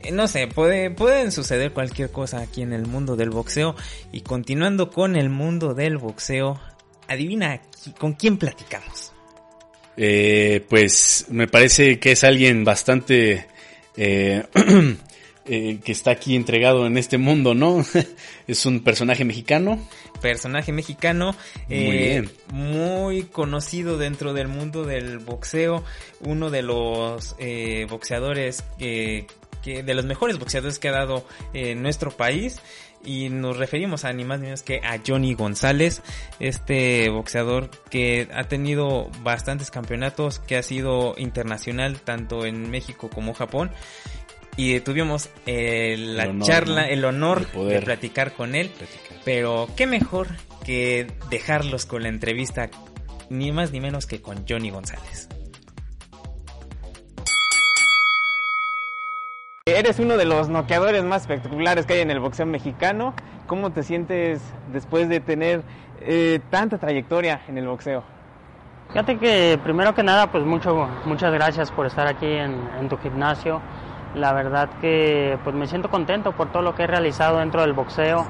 Eh, 0.03 0.11
no 0.11 0.27
sé, 0.27 0.47
puede, 0.47 0.91
pueden 0.91 1.31
suceder 1.31 1.71
cualquier 1.71 2.11
cosa 2.11 2.41
aquí 2.41 2.61
en 2.61 2.73
el 2.73 2.85
mundo 2.85 3.15
del 3.15 3.29
boxeo. 3.29 3.75
Y 4.11 4.21
continuando 4.21 4.89
con 4.89 5.15
el 5.15 5.29
mundo 5.29 5.73
del 5.73 5.97
boxeo, 5.97 6.59
adivina 7.07 7.61
con 7.97 8.13
quién 8.13 8.37
platicamos. 8.37 9.11
Eh, 9.95 10.65
pues 10.69 11.27
me 11.29 11.47
parece 11.47 11.99
que 11.99 12.13
es 12.13 12.23
alguien 12.23 12.63
bastante 12.63 13.45
eh, 13.95 14.43
Eh, 15.45 15.79
que 15.83 15.91
está 15.91 16.11
aquí 16.11 16.37
entregado 16.37 16.85
en 16.85 16.97
este 16.97 17.17
mundo, 17.17 17.53
¿no? 17.53 17.83
es 18.47 18.65
un 18.65 18.79
personaje 18.79 19.25
mexicano. 19.25 19.77
Personaje 20.21 20.71
mexicano, 20.71 21.35
eh, 21.69 22.29
muy, 22.53 23.23
conocido 23.23 23.97
dentro 23.97 24.33
del 24.33 24.47
mundo 24.47 24.85
del 24.85 25.19
boxeo, 25.19 25.83
uno 26.21 26.49
de 26.49 26.61
los 26.61 27.35
eh, 27.39 27.85
boxeadores 27.89 28.63
que, 28.77 29.27
de 29.65 29.93
los 29.93 30.05
mejores 30.05 30.39
boxeadores 30.39 30.79
que 30.79 30.87
ha 30.87 30.93
dado 30.93 31.25
nuestro 31.75 32.11
país 32.11 32.61
y 33.03 33.27
nos 33.29 33.57
referimos 33.57 34.05
a 34.05 34.13
ni 34.13 34.23
más 34.23 34.39
ni 34.39 34.45
menos 34.45 34.63
que 34.63 34.79
a 34.79 34.99
Johnny 35.05 35.33
González, 35.33 36.01
este 36.39 37.09
boxeador 37.09 37.69
que 37.89 38.29
ha 38.33 38.45
tenido 38.45 39.09
bastantes 39.23 39.71
campeonatos, 39.71 40.39
que 40.39 40.55
ha 40.55 40.63
sido 40.63 41.15
internacional 41.17 41.99
tanto 41.99 42.45
en 42.45 42.69
México 42.69 43.09
como 43.09 43.33
Japón 43.33 43.71
y 44.55 44.79
tuvimos 44.81 45.29
eh, 45.45 45.95
la 45.97 46.31
charla, 46.39 46.87
el 46.87 47.03
honor 47.05 47.41
de, 47.41 47.45
poder 47.47 47.83
platicar 47.83 48.33
con 48.33 48.55
él. 48.55 48.71
Pero 49.25 49.67
qué 49.75 49.87
mejor 49.87 50.27
que 50.65 51.07
dejarlos 51.29 51.85
con 51.85 52.03
la 52.03 52.09
entrevista, 52.09 52.69
ni 53.29 53.51
más 53.51 53.71
ni 53.71 53.79
menos 53.79 54.05
que 54.05 54.21
con 54.21 54.45
Johnny 54.47 54.69
González. 54.69 55.29
Eres 59.65 59.97
uno 59.99 60.17
de 60.17 60.25
los 60.25 60.49
noqueadores 60.49 61.03
más 61.05 61.21
espectaculares 61.21 61.85
que 61.85 61.93
hay 61.93 62.01
en 62.01 62.11
el 62.11 62.19
boxeo 62.19 62.45
mexicano. 62.45 63.13
¿Cómo 63.47 63.71
te 63.71 63.83
sientes 63.83 64.41
después 64.73 65.07
de 65.07 65.21
tener 65.21 65.63
eh, 66.01 66.41
tanta 66.49 66.77
trayectoria 66.77 67.41
en 67.47 67.57
el 67.57 67.67
boxeo? 67.67 68.03
Fíjate 68.89 69.17
que 69.17 69.57
primero 69.63 69.95
que 69.95 70.03
nada, 70.03 70.31
pues 70.31 70.43
mucho, 70.43 70.87
muchas 71.05 71.31
gracias 71.33 71.71
por 71.71 71.85
estar 71.85 72.07
aquí 72.07 72.27
en, 72.27 72.69
en 72.79 72.89
tu 72.89 72.97
gimnasio. 72.97 73.61
La 74.15 74.31
verdad 74.31 74.69
que 74.79 75.39
pues 75.43 75.55
me 75.55 75.67
siento 75.67 75.89
contento 75.89 76.33
por 76.33 76.51
todo 76.51 76.61
lo 76.61 76.75
que 76.75 76.83
he 76.83 76.87
realizado 76.87 77.39
dentro 77.39 77.61
del 77.61 77.73
boxeo. 77.73 78.25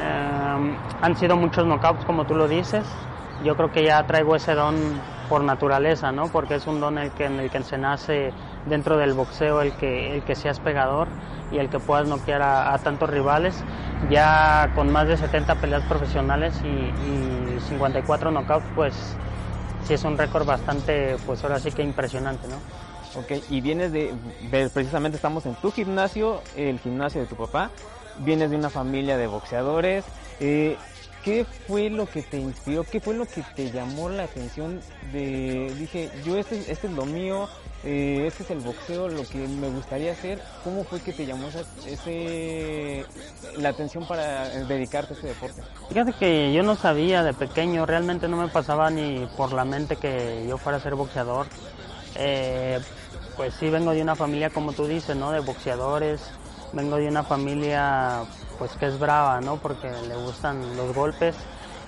Eh, 0.00 0.76
han 1.00 1.16
sido 1.16 1.36
muchos 1.36 1.64
knockouts 1.64 2.04
como 2.04 2.24
tú 2.26 2.34
lo 2.34 2.48
dices. 2.48 2.84
Yo 3.44 3.56
creo 3.56 3.70
que 3.70 3.84
ya 3.84 4.04
traigo 4.06 4.34
ese 4.34 4.54
don 4.54 4.74
por 5.28 5.44
naturaleza, 5.44 6.10
¿no? 6.12 6.28
Porque 6.28 6.56
es 6.56 6.66
un 6.66 6.80
don 6.80 6.98
el 6.98 7.10
que, 7.12 7.26
el 7.26 7.50
que 7.50 7.62
se 7.62 7.78
nace 7.78 8.32
dentro 8.66 8.96
del 8.96 9.14
boxeo, 9.14 9.62
el 9.62 9.72
que, 9.72 10.14
el 10.14 10.22
que 10.22 10.34
seas 10.34 10.58
pegador 10.60 11.08
y 11.52 11.58
el 11.58 11.68
que 11.68 11.78
puedas 11.78 12.08
noquear 12.08 12.42
a, 12.42 12.76
tantos 12.78 13.08
rivales. 13.08 13.64
Ya 14.10 14.72
con 14.74 14.90
más 14.90 15.06
de 15.06 15.16
70 15.16 15.54
peleas 15.56 15.82
profesionales 15.84 16.60
y, 16.64 17.56
y 17.56 17.60
54 17.68 18.30
knockouts, 18.30 18.66
pues 18.74 19.16
sí 19.84 19.94
es 19.94 20.04
un 20.04 20.18
récord 20.18 20.46
bastante, 20.46 21.16
pues 21.26 21.42
ahora 21.44 21.60
sí 21.60 21.70
que 21.70 21.82
impresionante, 21.82 22.48
¿no? 22.48 22.56
Ok, 23.14 23.32
y 23.50 23.60
vienes 23.60 23.92
de, 23.92 24.14
precisamente 24.72 25.16
estamos 25.16 25.44
en 25.44 25.54
tu 25.56 25.70
gimnasio, 25.70 26.42
el 26.56 26.78
gimnasio 26.78 27.20
de 27.20 27.26
tu 27.26 27.36
papá, 27.36 27.70
vienes 28.20 28.50
de 28.50 28.56
una 28.56 28.70
familia 28.70 29.18
de 29.18 29.26
boxeadores. 29.26 30.04
Eh, 30.40 30.76
¿Qué 31.22 31.44
fue 31.68 31.88
lo 31.88 32.06
que 32.06 32.22
te 32.22 32.38
inspiró? 32.38 32.84
¿Qué 32.84 33.00
fue 33.00 33.14
lo 33.14 33.26
que 33.26 33.44
te 33.54 33.70
llamó 33.70 34.08
la 34.08 34.24
atención 34.24 34.80
dije, 35.12 36.10
yo 36.24 36.36
este, 36.36 36.58
este 36.72 36.88
es 36.88 36.92
lo 36.94 37.04
mío, 37.04 37.48
eh, 37.84 38.24
este 38.26 38.42
es 38.42 38.50
el 38.50 38.58
boxeo, 38.58 39.08
lo 39.08 39.22
que 39.24 39.38
me 39.38 39.68
gustaría 39.68 40.12
hacer, 40.12 40.40
¿cómo 40.64 40.82
fue 40.82 41.00
que 41.00 41.12
te 41.12 41.26
llamó 41.26 41.48
ese, 41.86 43.04
la 43.56 43.68
atención 43.68 44.06
para 44.06 44.48
dedicarte 44.64 45.12
a 45.12 45.16
este 45.16 45.28
deporte? 45.28 45.62
Fíjate 45.90 46.12
que 46.14 46.52
yo 46.52 46.62
no 46.62 46.74
sabía 46.74 47.22
de 47.22 47.34
pequeño, 47.34 47.86
realmente 47.86 48.26
no 48.26 48.36
me 48.36 48.48
pasaba 48.48 48.90
ni 48.90 49.28
por 49.36 49.52
la 49.52 49.64
mente 49.64 49.96
que 49.96 50.44
yo 50.48 50.58
fuera 50.58 50.78
a 50.78 50.80
ser 50.80 50.94
boxeador. 50.94 51.46
Eh, 52.16 52.80
pues 53.42 53.54
sí 53.54 53.70
vengo 53.70 53.90
de 53.90 54.00
una 54.00 54.14
familia, 54.14 54.50
como 54.50 54.72
tú 54.72 54.86
dices, 54.86 55.16
¿no? 55.16 55.32
De 55.32 55.40
boxeadores, 55.40 56.20
vengo 56.72 56.94
de 56.94 57.08
una 57.08 57.24
familia 57.24 58.20
pues 58.56 58.70
que 58.78 58.86
es 58.86 59.00
brava, 59.00 59.40
¿no? 59.40 59.56
Porque 59.56 59.90
le 60.06 60.14
gustan 60.14 60.76
los 60.76 60.94
golpes. 60.94 61.34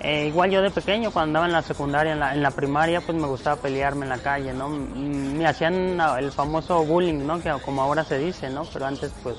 Eh, 0.01 0.27
igual 0.27 0.51
yo 0.51 0.61
de 0.61 0.69
pequeño, 0.69 1.11
cuando 1.11 1.39
andaba 1.39 1.45
en 1.45 1.53
la 1.53 1.61
secundaria, 1.61 2.11
en 2.11 2.43
la, 2.43 2.51
primaria, 2.51 2.99
pues 2.99 3.17
me 3.17 3.25
gustaba 3.25 3.55
pelearme 3.61 4.03
en 4.03 4.09
la 4.09 4.17
calle, 4.17 4.51
¿no? 4.51 4.67
Mm, 4.67 5.37
me 5.37 5.47
hacían 5.47 5.97
el 6.19 6.29
famoso 6.33 6.83
bullying, 6.83 7.25
¿no? 7.25 7.39
Que 7.39 7.49
como 7.63 7.81
ahora 7.81 8.03
se 8.03 8.17
dice, 8.17 8.49
¿no? 8.49 8.65
Pero 8.73 8.87
antes 8.87 9.13
pues 9.23 9.37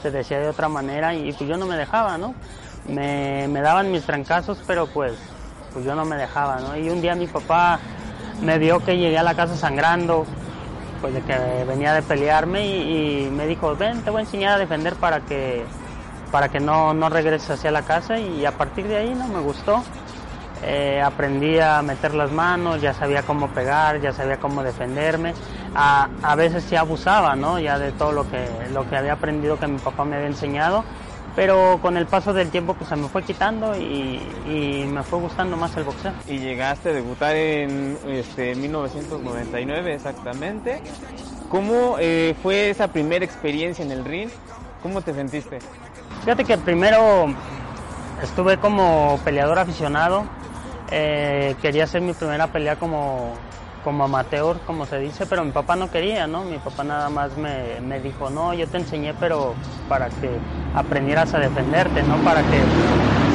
se 0.00 0.12
decía 0.12 0.38
de 0.38 0.50
otra 0.50 0.68
manera 0.68 1.12
y 1.12 1.32
pues 1.32 1.50
yo 1.50 1.56
no 1.56 1.66
me 1.66 1.76
dejaba, 1.76 2.18
¿no? 2.18 2.36
Me, 2.86 3.48
me 3.48 3.60
daban 3.62 3.90
mis 3.90 4.04
trancazos, 4.04 4.62
pero 4.64 4.86
pues, 4.86 5.14
pues 5.72 5.84
yo 5.84 5.96
no 5.96 6.04
me 6.04 6.14
dejaba, 6.14 6.60
¿no? 6.60 6.76
Y 6.76 6.88
un 6.88 7.00
día 7.00 7.16
mi 7.16 7.26
papá 7.26 7.80
me 8.40 8.58
vio 8.58 8.78
que 8.78 8.96
llegué 8.96 9.18
a 9.18 9.24
la 9.24 9.34
casa 9.34 9.56
sangrando, 9.56 10.24
pues 11.00 11.14
de 11.14 11.22
que 11.22 11.64
venía 11.66 11.92
de 11.92 12.02
pelearme 12.02 12.66
y, 12.66 13.30
me 13.30 13.46
dijo, 13.46 13.74
ven, 13.76 14.02
te 14.02 14.10
voy 14.10 14.20
a 14.20 14.24
enseñar 14.24 14.54
a 14.54 14.58
defender 14.58 14.94
para 14.96 15.20
que, 15.20 15.64
para 16.30 16.48
que 16.48 16.60
no, 16.60 16.94
no 16.94 17.08
regreses 17.08 17.50
hacia 17.50 17.70
la 17.70 17.82
casa 17.82 18.18
y 18.18 18.44
a 18.44 18.52
partir 18.52 18.86
de 18.88 18.96
ahí 18.96 19.14
no 19.14 19.28
me 19.28 19.40
gustó. 19.40 19.82
Eh, 20.64 21.00
aprendí 21.00 21.60
a 21.60 21.82
meter 21.82 22.14
las 22.14 22.32
manos, 22.32 22.80
ya 22.80 22.92
sabía 22.92 23.22
cómo 23.22 23.48
pegar, 23.48 24.00
ya 24.00 24.12
sabía 24.12 24.38
cómo 24.38 24.62
defenderme. 24.62 25.32
A, 25.74 26.08
a 26.22 26.34
veces 26.34 26.64
sí 26.64 26.74
abusaba, 26.74 27.36
¿no? 27.36 27.60
Ya 27.60 27.78
de 27.78 27.92
todo 27.92 28.10
lo 28.10 28.28
que, 28.28 28.44
lo 28.72 28.88
que 28.90 28.96
había 28.96 29.12
aprendido 29.12 29.58
que 29.58 29.68
mi 29.68 29.78
papá 29.78 30.04
me 30.04 30.16
había 30.16 30.26
enseñado 30.26 30.84
pero 31.38 31.78
con 31.80 31.96
el 31.96 32.06
paso 32.06 32.32
del 32.32 32.50
tiempo 32.50 32.74
pues 32.74 32.88
se 32.88 32.96
me 32.96 33.06
fue 33.06 33.22
quitando 33.22 33.72
y, 33.76 34.20
me 34.88 35.04
fue 35.04 35.20
gustando 35.20 35.56
más 35.56 35.76
el 35.76 35.84
boxeo. 35.84 36.10
Y 36.26 36.38
llegaste 36.38 36.88
a 36.88 36.92
debutar 36.92 37.36
en 37.36 37.96
este, 38.08 38.56
1999 38.56 39.94
exactamente. 39.94 40.82
¿Cómo 41.48 41.94
eh, 42.00 42.34
fue 42.42 42.70
esa 42.70 42.88
primera 42.88 43.24
experiencia 43.24 43.84
en 43.84 43.92
el 43.92 44.04
ring? 44.04 44.28
¿Cómo 44.82 45.00
te 45.00 45.14
sentiste? 45.14 45.60
Fíjate 46.24 46.42
que 46.44 46.58
primero 46.58 47.32
estuve 48.20 48.56
como 48.56 49.20
peleador 49.24 49.60
aficionado. 49.60 50.24
Eh, 50.90 51.54
quería 51.62 51.84
hacer 51.84 52.00
mi 52.00 52.14
primera 52.14 52.48
pelea 52.48 52.74
como, 52.74 53.34
como 53.84 54.04
amateur, 54.04 54.58
como 54.66 54.86
se 54.86 54.98
dice, 54.98 55.26
pero 55.26 55.44
mi 55.44 55.52
papá 55.52 55.76
no 55.76 55.90
quería, 55.90 56.26
¿no? 56.26 56.44
Mi 56.44 56.58
papá 56.58 56.84
nada 56.84 57.08
más 57.08 57.36
me, 57.36 57.80
me, 57.80 58.00
dijo, 58.00 58.30
no, 58.30 58.54
yo 58.54 58.66
te 58.66 58.78
enseñé, 58.78 59.14
pero 59.14 59.54
para 59.88 60.08
que 60.08 60.30
aprendieras 60.74 61.32
a 61.34 61.38
defenderte, 61.38 62.02
¿no? 62.02 62.16
Para 62.18 62.42
que 62.42 62.60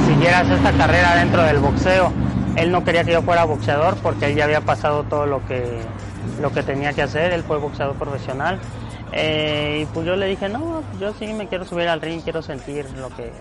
siguieras 0.06 0.50
esta 0.50 0.72
carrera 0.74 1.16
dentro 1.16 1.44
del 1.44 1.60
boxeo. 1.60 2.12
Él 2.56 2.72
no 2.72 2.84
quería 2.84 3.04
que 3.04 3.14
yo 3.14 3.22
fuera 3.22 3.46
boxeador 3.46 3.96
porque 3.98 4.28
él 4.28 4.36
ya 4.36 4.44
había 4.44 4.62
pasado 4.62 5.04
todo 5.04 5.26
lo 5.26 5.46
que, 5.48 5.82
lo 6.42 6.52
que 6.52 6.62
tenía 6.62 6.94
que 6.94 7.02
hacer, 7.02 7.34
él 7.34 7.44
fue 7.44 7.58
boxeador 7.58 7.96
profesional. 7.96 8.60
Eh, 9.12 9.82
y 9.84 9.86
pues 9.94 10.06
yo 10.06 10.16
le 10.16 10.28
dije, 10.28 10.50
no, 10.50 10.84
yo 11.00 11.14
sí 11.14 11.34
me 11.34 11.48
quiero 11.48 11.66
subir 11.66 11.88
al 11.88 12.02
ring, 12.02 12.22
quiero 12.22 12.42
sentir 12.42 12.86
lo 12.98 13.10
que, 13.10 13.32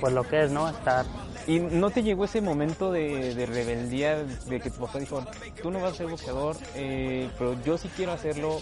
pues 0.00 0.12
lo 0.12 0.24
que 0.24 0.44
es, 0.44 0.50
¿no? 0.50 0.68
Estar 0.68 1.04
¿Y 1.48 1.60
no 1.60 1.88
te 1.88 2.02
llegó 2.02 2.26
ese 2.26 2.42
momento 2.42 2.92
de, 2.92 3.46
rebeldía 3.50 4.18
de 4.18 4.60
que 4.60 4.68
tu 4.68 4.80
papá 4.80 4.98
dijo, 4.98 5.24
tú 5.62 5.70
no 5.70 5.80
vas 5.80 5.94
a 5.94 5.96
ser 5.96 6.06
boxeador, 6.06 6.56
eh, 6.74 7.30
pero 7.38 7.56
yo 7.64 7.78
sí 7.78 7.90
quiero 7.96 8.12
hacerlo? 8.12 8.60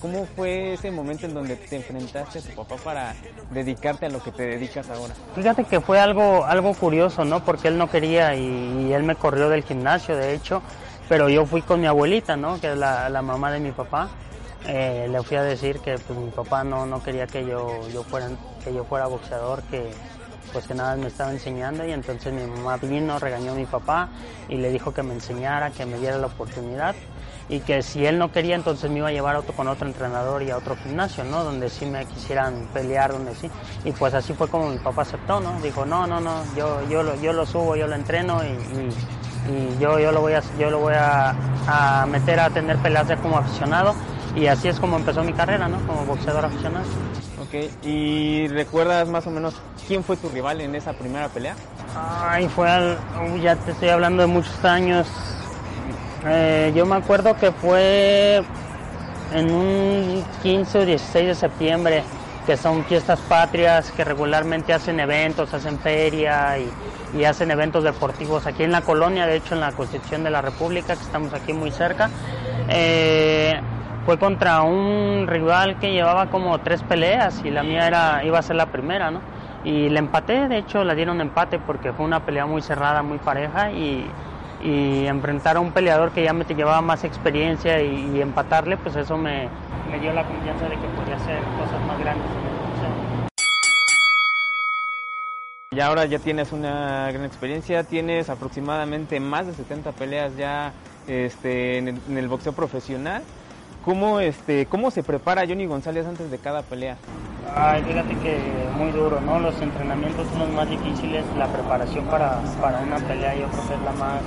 ¿Cómo 0.00 0.26
fue 0.34 0.72
ese 0.72 0.90
momento 0.90 1.26
en 1.26 1.34
donde 1.34 1.54
te 1.54 1.76
enfrentaste 1.76 2.40
a 2.40 2.42
tu 2.42 2.56
papá 2.56 2.74
para 2.82 3.14
dedicarte 3.52 4.06
a 4.06 4.08
lo 4.08 4.20
que 4.20 4.32
te 4.32 4.42
dedicas 4.42 4.90
ahora? 4.90 5.14
Fíjate 5.36 5.62
que 5.62 5.80
fue 5.80 6.00
algo, 6.00 6.44
algo 6.44 6.74
curioso, 6.74 7.24
¿no? 7.24 7.44
Porque 7.44 7.68
él 7.68 7.78
no 7.78 7.88
quería 7.88 8.34
y, 8.34 8.92
él 8.92 9.04
me 9.04 9.14
corrió 9.14 9.48
del 9.48 9.62
gimnasio, 9.62 10.16
de 10.16 10.34
hecho, 10.34 10.60
pero 11.08 11.28
yo 11.28 11.46
fui 11.46 11.62
con 11.62 11.80
mi 11.80 11.86
abuelita, 11.86 12.36
¿no? 12.36 12.60
Que 12.60 12.72
es 12.72 12.76
la, 12.76 13.22
mamá 13.22 13.52
de 13.52 13.60
mi 13.60 13.70
papá. 13.70 14.08
Eh, 14.66 15.06
le 15.08 15.22
fui 15.22 15.36
a 15.36 15.42
decir 15.44 15.78
que 15.80 15.98
pues, 15.98 16.18
mi 16.18 16.30
papá 16.30 16.64
no, 16.64 16.84
no 16.84 17.00
quería 17.00 17.28
que 17.28 17.46
yo, 17.46 17.86
yo 17.92 18.02
fuera, 18.02 18.30
que 18.64 18.74
yo 18.74 18.82
fuera 18.84 19.06
boxeador, 19.06 19.62
que 19.64 19.90
pues 20.54 20.68
que 20.68 20.74
nada 20.74 20.94
me 20.94 21.08
estaba 21.08 21.32
enseñando 21.32 21.84
y 21.84 21.90
entonces 21.90 22.32
mi 22.32 22.46
mamá 22.46 22.76
vino, 22.76 23.18
regañó 23.18 23.52
a 23.52 23.54
mi 23.56 23.66
papá 23.66 24.08
y 24.48 24.56
le 24.56 24.70
dijo 24.70 24.94
que 24.94 25.02
me 25.02 25.12
enseñara, 25.12 25.70
que 25.70 25.84
me 25.84 25.98
diera 25.98 26.16
la 26.16 26.28
oportunidad 26.28 26.94
y 27.48 27.58
que 27.58 27.82
si 27.82 28.06
él 28.06 28.18
no 28.18 28.30
quería 28.30 28.54
entonces 28.54 28.88
me 28.88 28.98
iba 28.98 29.08
a 29.08 29.12
llevar 29.12 29.34
otro, 29.34 29.52
con 29.52 29.66
otro 29.66 29.88
entrenador 29.88 30.44
y 30.44 30.50
a 30.50 30.56
otro 30.56 30.76
gimnasio, 30.76 31.24
¿no? 31.24 31.42
Donde 31.42 31.68
sí 31.68 31.86
me 31.86 32.06
quisieran 32.06 32.68
pelear, 32.72 33.10
donde 33.10 33.34
sí. 33.34 33.50
Y 33.84 33.90
pues 33.90 34.14
así 34.14 34.32
fue 34.32 34.46
como 34.46 34.70
mi 34.70 34.78
papá 34.78 35.02
aceptó, 35.02 35.40
¿no? 35.40 35.60
Dijo, 35.60 35.84
no, 35.84 36.06
no, 36.06 36.20
no, 36.20 36.44
yo, 36.56 36.88
yo, 36.88 37.02
lo, 37.02 37.20
yo 37.20 37.32
lo 37.32 37.44
subo, 37.44 37.74
yo 37.74 37.88
lo 37.88 37.96
entreno 37.96 38.40
y, 38.44 39.50
y, 39.50 39.78
yo, 39.80 39.98
yo 39.98 40.12
lo 40.12 40.20
voy, 40.20 40.34
a, 40.34 40.42
yo 40.56 40.70
lo 40.70 40.78
voy 40.78 40.94
a, 40.94 41.34
a 41.66 42.06
meter 42.06 42.38
a 42.38 42.48
tener 42.48 42.78
peleas 42.78 43.08
ya 43.08 43.16
como 43.16 43.38
aficionado 43.38 43.94
y 44.36 44.46
así 44.46 44.68
es 44.68 44.78
como 44.78 44.96
empezó 44.96 45.24
mi 45.24 45.32
carrera, 45.32 45.66
¿no? 45.66 45.84
Como 45.86 46.04
boxeador 46.06 46.44
aficionado. 46.44 46.86
¿Y 47.82 48.48
recuerdas 48.48 49.08
más 49.08 49.26
o 49.26 49.30
menos 49.30 49.54
quién 49.86 50.02
fue 50.02 50.16
tu 50.16 50.28
rival 50.28 50.60
en 50.60 50.74
esa 50.74 50.92
primera 50.92 51.28
pelea? 51.28 51.54
Ay, 51.96 52.48
fue 52.48 52.70
al, 52.70 52.98
ya 53.40 53.56
te 53.56 53.72
estoy 53.72 53.88
hablando 53.88 54.22
de 54.22 54.28
muchos 54.28 54.64
años. 54.64 55.06
Eh, 56.26 56.72
yo 56.74 56.86
me 56.86 56.96
acuerdo 56.96 57.36
que 57.36 57.52
fue 57.52 58.42
en 59.32 59.52
un 59.52 60.24
15 60.42 60.78
o 60.78 60.86
16 60.86 61.26
de 61.26 61.34
septiembre, 61.34 62.02
que 62.46 62.56
son 62.56 62.84
fiestas 62.84 63.20
patrias, 63.20 63.90
que 63.92 64.04
regularmente 64.04 64.72
hacen 64.72 65.00
eventos, 65.00 65.52
hacen 65.54 65.78
feria 65.78 66.58
y, 66.58 66.70
y 67.18 67.24
hacen 67.24 67.50
eventos 67.50 67.84
deportivos 67.84 68.46
aquí 68.46 68.64
en 68.64 68.72
la 68.72 68.82
colonia, 68.82 69.26
de 69.26 69.36
hecho 69.36 69.54
en 69.54 69.60
la 69.60 69.72
Constitución 69.72 70.24
de 70.24 70.30
la 70.30 70.42
República, 70.42 70.96
que 70.96 71.02
estamos 71.02 71.32
aquí 71.32 71.52
muy 71.52 71.70
cerca. 71.70 72.10
Eh, 72.68 73.54
fue 74.04 74.18
contra 74.18 74.62
un 74.62 75.26
rival 75.26 75.78
que 75.78 75.92
llevaba 75.92 76.26
como 76.26 76.58
tres 76.58 76.82
peleas 76.82 77.40
y 77.44 77.50
la 77.50 77.62
mía 77.62 77.86
era 77.86 78.22
iba 78.24 78.38
a 78.38 78.42
ser 78.42 78.56
la 78.56 78.66
primera, 78.66 79.10
¿no? 79.10 79.20
Y 79.64 79.88
le 79.88 79.98
empaté, 79.98 80.46
de 80.46 80.58
hecho 80.58 80.84
la 80.84 80.94
dieron 80.94 81.22
empate 81.22 81.58
porque 81.58 81.92
fue 81.92 82.04
una 82.04 82.20
pelea 82.20 82.44
muy 82.44 82.60
cerrada, 82.60 83.02
muy 83.02 83.18
pareja 83.18 83.70
y, 83.72 84.06
enfrentar 84.66 85.58
a 85.58 85.60
un 85.60 85.72
peleador 85.72 86.12
que 86.12 86.24
ya 86.24 86.32
me 86.32 86.44
llevaba 86.46 86.80
más 86.80 87.04
experiencia 87.04 87.82
y, 87.82 88.20
empatarle, 88.20 88.78
pues 88.78 88.96
eso 88.96 89.18
me, 89.18 89.48
dio 90.00 90.12
la 90.14 90.24
confianza 90.24 90.64
de 90.64 90.76
que 90.76 90.86
podía 90.96 91.16
hacer 91.16 91.38
cosas 91.58 91.86
más 91.86 91.98
grandes 91.98 92.24
Y 95.70 95.80
ahora 95.80 96.06
ya 96.06 96.18
tienes 96.18 96.52
una 96.52 97.10
gran 97.12 97.26
experiencia, 97.26 97.84
tienes 97.84 98.30
aproximadamente 98.30 99.20
más 99.20 99.46
de 99.46 99.52
70 99.52 99.92
peleas 99.92 100.34
ya 100.36 100.72
este, 101.06 101.78
en 101.78 102.16
el 102.16 102.28
boxeo 102.28 102.54
profesional. 102.54 103.22
¿Cómo, 103.84 104.20
este, 104.20 104.66
¿Cómo 104.66 104.90
se 104.90 105.02
prepara 105.02 105.46
Johnny 105.46 105.66
González 105.66 106.06
antes 106.06 106.30
de 106.30 106.38
cada 106.38 106.62
pelea? 106.62 106.96
Ay, 107.54 107.82
fíjate 107.82 108.14
que 108.16 108.38
muy 108.78 108.90
duro, 108.92 109.20
¿no? 109.20 109.38
Los 109.38 109.60
entrenamientos 109.60 110.26
son 110.28 110.38
los 110.40 110.50
más 110.50 110.70
difíciles, 110.70 111.22
la 111.38 111.46
preparación 111.46 112.06
para, 112.06 112.40
para 112.62 112.80
una 112.80 112.96
pelea 112.96 113.34
yo 113.34 113.46
creo 113.48 113.68
que 113.68 113.74
es 113.74 113.82
la 113.82 113.92
más 113.92 114.22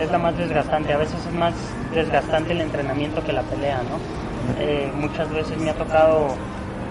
es 0.00 0.10
la 0.10 0.18
más 0.18 0.36
desgastante. 0.36 0.92
A 0.92 0.98
veces 0.98 1.14
es 1.24 1.34
más 1.34 1.54
desgastante 1.94 2.52
el 2.52 2.60
entrenamiento 2.60 3.22
que 3.22 3.32
la 3.32 3.42
pelea, 3.42 3.78
¿no? 3.82 3.98
Eh, 4.58 4.90
muchas 4.96 5.30
veces 5.30 5.56
me 5.58 5.70
ha 5.70 5.74
tocado 5.74 6.34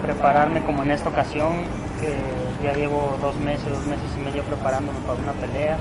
prepararme 0.02 0.62
como 0.64 0.82
en 0.82 0.92
esta 0.92 1.10
ocasión, 1.10 1.64
que 2.00 2.14
ya 2.64 2.72
llevo 2.72 3.18
dos 3.20 3.36
meses, 3.36 3.68
dos 3.68 3.86
meses 3.86 4.06
y 4.16 4.24
medio 4.24 4.42
preparándome 4.44 4.98
para 5.06 5.18
una 5.20 5.32
pelea 5.32 5.76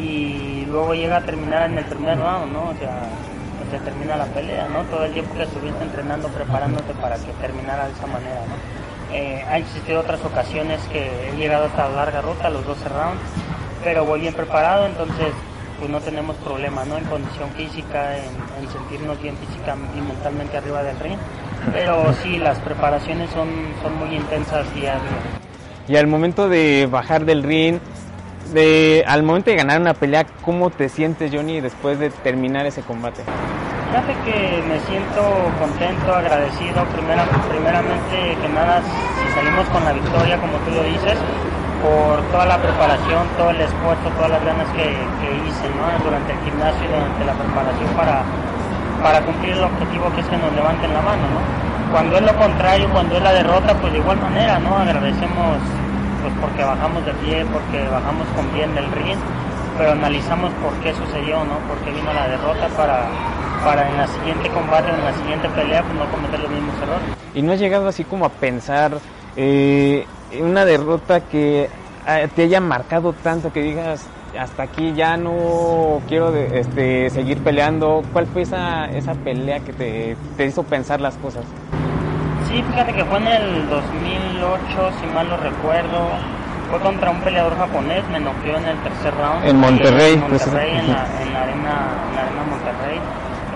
y 0.00 0.64
luego 0.66 0.94
llega 0.94 1.16
a 1.16 1.22
terminar 1.22 1.68
en 1.70 1.78
el 1.78 1.84
primer 1.84 2.16
round, 2.16 2.52
¿no? 2.52 2.68
O 2.68 2.74
sea, 2.78 3.08
termina 3.76 4.16
la 4.16 4.24
pelea, 4.24 4.66
¿no? 4.68 4.84
Todo 4.84 5.04
el 5.04 5.12
tiempo 5.12 5.34
que 5.34 5.42
estuviste 5.42 5.82
entrenando, 5.82 6.28
preparándote 6.28 6.94
para 6.94 7.16
que 7.16 7.32
terminara 7.40 7.86
de 7.86 7.92
esa 7.92 8.06
manera, 8.06 8.40
¿no? 8.48 8.88
Eh, 9.14 9.44
ha 9.46 9.58
existido 9.58 10.00
otras 10.00 10.24
ocasiones 10.24 10.80
que 10.92 11.30
he 11.30 11.36
llegado 11.36 11.66
hasta 11.66 11.88
la 11.88 11.96
larga 11.96 12.22
ruta, 12.22 12.48
los 12.48 12.64
12 12.66 12.88
rounds, 12.88 13.20
pero 13.84 14.04
voy 14.04 14.20
bien 14.20 14.34
preparado, 14.34 14.86
entonces 14.86 15.28
pues 15.78 15.90
no 15.90 16.00
tenemos 16.00 16.36
problema, 16.36 16.84
¿no? 16.84 16.98
En 16.98 17.04
condición 17.04 17.50
física, 17.50 18.16
en, 18.16 18.68
sentirnos 18.70 19.20
bien 19.22 19.36
física 19.36 19.76
y 19.96 20.00
mentalmente 20.00 20.56
arriba 20.56 20.82
del 20.82 20.98
ring, 20.98 21.18
pero 21.72 22.12
sí, 22.22 22.38
las 22.38 22.58
preparaciones 22.58 23.30
son, 23.30 23.48
son 23.82 23.96
muy 23.98 24.14
intensas 24.16 24.72
día 24.74 24.92
a 24.92 24.96
día. 24.96 25.38
Y 25.88 25.96
al 25.96 26.06
momento 26.06 26.48
de 26.48 26.86
bajar 26.90 27.24
del 27.24 27.42
ring, 27.42 27.78
de, 28.52 29.04
al 29.06 29.22
momento 29.22 29.50
de 29.50 29.56
ganar 29.56 29.80
una 29.80 29.94
pelea, 29.94 30.26
¿cómo 30.42 30.70
te 30.70 30.88
sientes, 30.88 31.30
Johnny, 31.32 31.60
después 31.60 31.98
de 31.98 32.10
terminar 32.10 32.66
ese 32.66 32.82
combate? 32.82 33.22
Fíjate 33.90 34.12
que 34.24 34.62
me 34.68 34.78
siento 34.80 35.22
contento, 35.58 36.14
agradecido, 36.14 36.84
primera, 36.92 37.24
primeramente 37.48 38.36
que 38.40 38.48
nada, 38.50 38.82
si 38.82 39.34
salimos 39.34 39.66
con 39.68 39.84
la 39.84 39.92
victoria, 39.92 40.36
como 40.38 40.58
tú 40.58 40.70
lo 40.72 40.82
dices, 40.84 41.16
por 41.82 42.20
toda 42.28 42.44
la 42.46 42.58
preparación, 42.58 43.24
todo 43.38 43.50
el 43.50 43.60
esfuerzo, 43.60 44.06
todas 44.16 44.30
las 44.30 44.44
ganas 44.44 44.68
que, 44.76 44.92
hice 44.92 45.66
durante 46.04 46.32
el 46.32 46.38
gimnasio 46.44 46.84
y 46.84 46.88
durante 46.88 47.24
la 47.24 47.32
preparación 47.32 47.88
para, 47.96 48.22
para 49.02 49.20
cumplir 49.24 49.52
el 49.56 49.64
objetivo 49.64 50.12
que 50.14 50.20
es 50.20 50.26
que 50.28 50.36
nos 50.36 50.52
levanten 50.52 50.92
la 50.92 51.00
mano, 51.00 51.24
¿no? 51.32 51.40
Cuando 51.92 52.16
es 52.16 52.22
lo 52.22 52.36
contrario, 52.36 52.88
cuando 52.92 53.16
es 53.16 53.22
la 53.22 53.32
derrota, 53.32 53.72
pues 53.80 53.92
de 53.92 53.98
igual 54.00 54.20
manera, 54.20 54.58
¿no? 54.58 54.76
Agradecemos 54.76 55.56
pues 56.28 56.40
porque 56.40 56.64
bajamos 56.64 57.04
de 57.06 57.12
pie, 57.14 57.44
porque 57.52 57.88
bajamos 57.88 58.26
con 58.36 58.52
bien 58.52 58.74
del 58.74 58.90
ring, 58.92 59.18
pero 59.76 59.92
analizamos 59.92 60.52
por 60.62 60.72
qué 60.82 60.92
sucedió, 60.94 61.44
¿no? 61.44 61.58
Por 61.68 61.78
qué 61.84 61.90
vino 61.90 62.12
la 62.12 62.28
derrota 62.28 62.68
para, 62.76 63.08
para 63.64 63.88
en 63.88 63.96
la 63.96 64.06
siguiente 64.06 64.50
combate, 64.50 64.90
en 64.90 65.04
la 65.04 65.14
siguiente 65.14 65.48
pelea, 65.48 65.82
pues 65.82 65.94
no 65.94 66.10
cometer 66.10 66.40
los 66.40 66.50
mismos 66.50 66.74
errores. 66.82 67.08
¿Y 67.34 67.42
no 67.42 67.52
has 67.52 67.58
llegado 67.58 67.88
así 67.88 68.04
como 68.04 68.26
a 68.26 68.30
pensar 68.30 68.98
eh, 69.36 70.06
una 70.40 70.64
derrota 70.64 71.20
que 71.20 71.68
eh, 72.06 72.28
te 72.34 72.42
haya 72.42 72.60
marcado 72.60 73.12
tanto 73.12 73.52
que 73.52 73.62
digas, 73.62 74.06
hasta 74.38 74.64
aquí 74.64 74.92
ya 74.94 75.16
no 75.16 76.00
quiero 76.08 76.34
este, 76.34 77.10
seguir 77.10 77.38
peleando. 77.38 78.02
¿Cuál 78.12 78.26
fue 78.26 78.42
esa, 78.42 78.86
esa 78.86 79.14
pelea 79.14 79.60
que 79.60 79.72
te, 79.72 80.46
hizo 80.46 80.62
pensar 80.62 81.00
las 81.00 81.16
cosas? 81.16 81.44
Sí, 82.48 82.62
fíjate 82.62 82.92
que 82.94 83.04
fue 83.04 83.18
en 83.18 83.26
el 83.28 83.68
2008, 83.68 84.92
si 85.00 85.06
mal 85.14 85.28
no 85.28 85.36
recuerdo. 85.36 86.08
Fue 86.70 86.80
contra 86.80 87.10
un 87.10 87.20
peleador 87.20 87.56
japonés, 87.56 88.06
me 88.10 88.20
noqueó 88.20 88.56
en 88.56 88.66
el 88.66 88.78
tercer 88.82 89.14
round. 89.14 89.44
En 89.46 89.58
Monterrey. 89.58 90.14
En 90.14 90.20
Monterrey, 90.20 90.70
en, 90.76 90.92
la, 90.92 91.06
en, 91.22 91.32
la, 91.32 91.42
arena, 91.42 91.74
en 92.08 92.14
la 92.14 92.22
arena 92.22 92.42
Monterrey. 92.50 93.00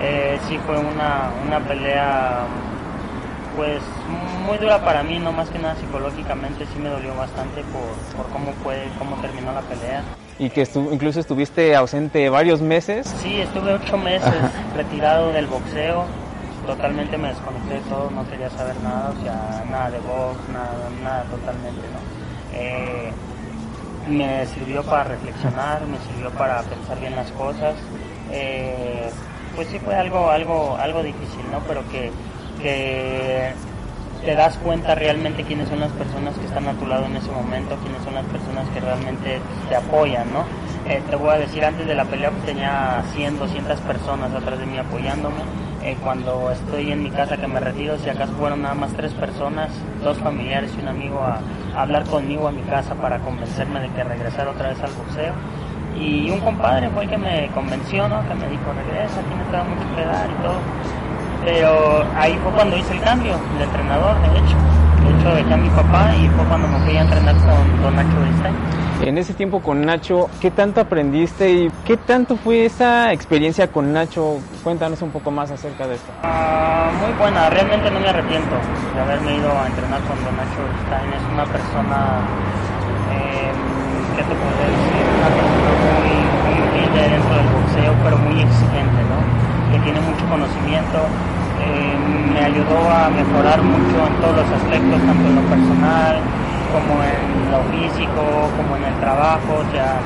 Eh, 0.00 0.38
sí 0.48 0.58
fue 0.66 0.78
una, 0.78 1.30
una 1.46 1.60
pelea 1.60 2.40
pues 3.56 3.82
muy 4.46 4.56
dura 4.58 4.82
para 4.82 5.02
mí, 5.02 5.18
no 5.18 5.30
más 5.30 5.50
que 5.50 5.58
nada 5.58 5.76
psicológicamente 5.76 6.64
sí 6.72 6.78
me 6.78 6.88
dolió 6.88 7.14
bastante 7.14 7.62
por, 7.64 8.16
por 8.16 8.32
cómo 8.32 8.52
fue, 8.62 8.88
cómo 8.98 9.16
terminó 9.16 9.52
la 9.52 9.60
pelea 9.60 10.02
y 10.38 10.50
que 10.50 10.66
incluso 10.90 11.20
estuviste 11.20 11.74
ausente 11.76 12.28
varios 12.28 12.60
meses. 12.60 13.06
Sí, 13.22 13.40
estuve 13.40 13.74
ocho 13.74 13.96
meses 13.96 14.32
retirado 14.74 15.32
del 15.32 15.46
boxeo, 15.46 16.04
totalmente 16.66 17.18
me 17.18 17.28
desconecté 17.28 17.74
de 17.74 17.80
todo, 17.80 18.10
no 18.10 18.28
quería 18.28 18.50
saber 18.50 18.76
nada, 18.82 19.10
o 19.10 19.22
sea, 19.22 19.64
nada 19.70 19.90
de 19.90 19.98
box, 19.98 20.38
nada, 20.52 20.90
nada 21.02 21.24
totalmente, 21.24 21.80
¿no? 21.80 22.22
Eh, 22.54 23.12
me 24.08 24.46
sirvió 24.46 24.82
para 24.82 25.04
reflexionar, 25.04 25.82
me 25.86 25.98
sirvió 25.98 26.30
para 26.30 26.62
pensar 26.62 26.98
bien 27.00 27.14
las 27.16 27.30
cosas. 27.32 27.74
Eh, 28.30 29.10
pues 29.54 29.68
sí 29.68 29.78
fue 29.78 29.94
algo, 29.94 30.30
algo, 30.30 30.76
algo 30.78 31.02
difícil, 31.02 31.42
¿no? 31.50 31.60
Pero 31.68 31.82
que, 31.90 32.10
que 32.62 33.52
te 34.24 34.34
das 34.34 34.56
cuenta 34.58 34.94
realmente 34.94 35.44
quiénes 35.44 35.68
son 35.68 35.80
las 35.80 35.92
personas 35.92 36.36
que 36.38 36.46
están 36.46 36.66
a 36.68 36.72
tu 36.74 36.86
lado 36.86 37.06
en 37.06 37.16
ese 37.16 37.30
momento, 37.30 37.76
quiénes 37.82 38.02
son 38.02 38.14
las 38.14 38.24
personas 38.26 38.68
que 38.70 38.80
realmente 38.80 39.40
te 39.68 39.76
apoyan, 39.76 40.32
¿no? 40.32 40.44
Eh, 40.88 41.02
te 41.08 41.16
voy 41.16 41.30
a 41.30 41.38
decir, 41.38 41.64
antes 41.64 41.86
de 41.86 41.94
la 41.94 42.04
pelea 42.04 42.30
tenía 42.44 43.04
100, 43.14 43.38
200 43.38 43.80
personas 43.80 44.32
atrás 44.32 44.58
de 44.58 44.66
mí 44.66 44.78
apoyándome. 44.78 45.42
Eh, 45.84 45.96
cuando 46.02 46.50
estoy 46.50 46.92
en 46.92 47.02
mi 47.02 47.10
casa 47.10 47.36
que 47.36 47.46
me 47.46 47.58
retiro, 47.58 47.98
si 47.98 48.08
acaso 48.08 48.32
fueron 48.34 48.62
nada 48.62 48.74
más 48.74 48.92
tres 48.92 49.12
personas, 49.12 49.70
dos 50.02 50.16
familiares 50.18 50.72
y 50.76 50.82
un 50.82 50.88
amigo 50.88 51.20
a, 51.20 51.40
hablar 51.80 52.04
conmigo 52.04 52.46
a 52.48 52.52
mi 52.52 52.62
casa 52.62 52.94
para 52.94 53.18
convencerme 53.18 53.80
de 53.80 53.88
que 53.88 54.04
regresara 54.04 54.50
otra 54.50 54.68
vez 54.68 54.80
al 54.82 54.92
boxeo. 54.92 55.32
Y 55.98 56.30
un 56.30 56.40
compadre 56.40 56.88
fue 56.90 57.04
el 57.04 57.10
que 57.10 57.18
me 57.18 57.48
convenció, 57.54 58.08
¿no? 58.08 58.26
Que 58.28 58.34
me 58.34 58.48
dijo, 58.48 58.72
regresa, 58.72 59.20
te 59.20 59.56
da 59.56 59.64
mucho 59.64 59.96
que 59.96 60.04
dar 60.04 60.30
y 60.30 60.42
todo 60.42 61.02
pero 61.44 62.04
ahí 62.16 62.38
fue 62.42 62.52
cuando 62.52 62.76
hice 62.76 62.94
el 62.94 63.00
cambio 63.00 63.34
de 63.58 63.64
entrenador, 63.64 64.14
de 64.22 64.38
hecho. 64.38 64.56
De 65.02 65.10
hecho, 65.10 65.34
dejé 65.34 65.54
a 65.54 65.56
mi 65.56 65.68
papá 65.70 66.14
y 66.14 66.28
fue 66.28 66.44
cuando 66.44 66.68
me 66.68 66.78
fui 66.84 66.96
a 66.96 67.02
entrenar 67.02 67.34
con, 67.34 67.82
con 67.82 67.96
Nacho 67.96 68.20
Beristain. 68.20 68.81
En 69.02 69.18
ese 69.18 69.34
tiempo 69.34 69.60
con 69.60 69.82
Nacho, 69.82 70.30
¿qué 70.40 70.52
tanto 70.52 70.80
aprendiste 70.80 71.50
y 71.50 71.70
qué 71.84 71.96
tanto 71.96 72.36
fue 72.36 72.64
esa 72.64 73.12
experiencia 73.12 73.66
con 73.66 73.92
Nacho? 73.92 74.38
Cuéntanos 74.62 75.02
un 75.02 75.10
poco 75.10 75.32
más 75.32 75.50
acerca 75.50 75.88
de 75.88 75.96
esto. 75.96 76.06
Ah, 76.22 76.88
muy 77.02 77.12
buena, 77.18 77.50
realmente 77.50 77.90
no 77.90 77.98
me 77.98 78.08
arrepiento 78.08 78.54
de 78.94 79.00
haberme 79.00 79.34
ido 79.34 79.50
a 79.50 79.66
entrenar 79.66 80.00
con 80.06 80.14
Don 80.22 80.36
Nacho 80.38 80.62
Beristain. 80.62 81.12
Es 81.18 81.24
una 81.34 81.44
persona, 81.50 82.22
eh, 83.10 83.50
¿qué 84.14 84.22
te 84.22 84.34
puedo 84.38 84.54
decir? 84.70 85.02
Una 85.18 85.30
persona 85.34 85.70
muy, 85.98 86.62
humilde 86.62 87.02
dentro 87.02 87.34
del 87.34 87.48
boxeo, 87.58 87.92
pero 88.06 88.16
muy 88.22 88.38
exigente, 88.38 89.00
¿no? 89.10 89.18
Que 89.74 89.78
tiene 89.82 89.98
mucho 89.98 90.22
conocimiento 90.30 91.10
eh, 91.62 91.94
me 92.32 92.40
ayudó 92.40 92.78
a 92.90 93.10
mejorar 93.10 93.62
mucho 93.62 93.98
en 94.06 94.14
todos 94.22 94.36
los 94.36 94.48
aspectos, 94.62 94.98
tanto 95.02 95.26
en 95.26 95.34
lo 95.36 95.42
personal 95.42 96.22
como 96.72 97.02
en 97.04 97.52
lo 97.52 97.60
físico, 97.70 98.50
como 98.56 98.76
en 98.76 98.84
el 98.84 98.96
trabajo. 99.00 99.60
O 99.60 99.70
sea, 99.70 100.00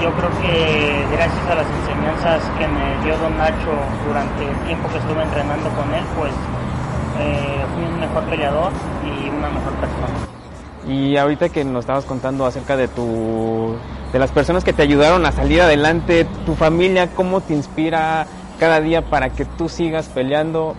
yo 0.00 0.12
creo 0.12 0.30
que 0.40 1.04
gracias 1.12 1.44
a 1.50 1.54
las 1.56 1.66
enseñanzas 1.66 2.42
que 2.58 2.66
me 2.68 3.04
dio 3.04 3.16
Don 3.18 3.36
Nacho 3.36 3.72
durante 4.06 4.44
el 4.44 4.56
tiempo 4.66 4.88
que 4.88 4.98
estuve 4.98 5.22
entrenando 5.22 5.68
con 5.70 5.92
él, 5.94 6.04
pues 6.16 6.32
eh, 7.20 7.64
fui 7.74 7.84
un 7.84 8.00
mejor 8.00 8.24
peleador 8.24 8.72
y 9.04 9.28
una 9.28 9.48
mejor 9.48 9.72
persona. 9.74 10.16
Y 10.88 11.16
ahorita 11.16 11.48
que 11.50 11.64
nos 11.64 11.80
estabas 11.80 12.04
contando 12.04 12.46
acerca 12.46 12.76
de 12.76 12.88
tu 12.88 13.76
de 14.12 14.18
las 14.18 14.32
personas 14.32 14.64
que 14.64 14.72
te 14.72 14.82
ayudaron 14.82 15.24
a 15.24 15.32
salir 15.32 15.60
adelante, 15.62 16.26
tu 16.44 16.54
familia, 16.54 17.08
cómo 17.14 17.40
te 17.40 17.54
inspira, 17.54 18.26
cada 18.58 18.80
día 18.80 19.02
para 19.02 19.30
que 19.30 19.44
tú 19.44 19.68
sigas 19.68 20.08
peleando, 20.08 20.74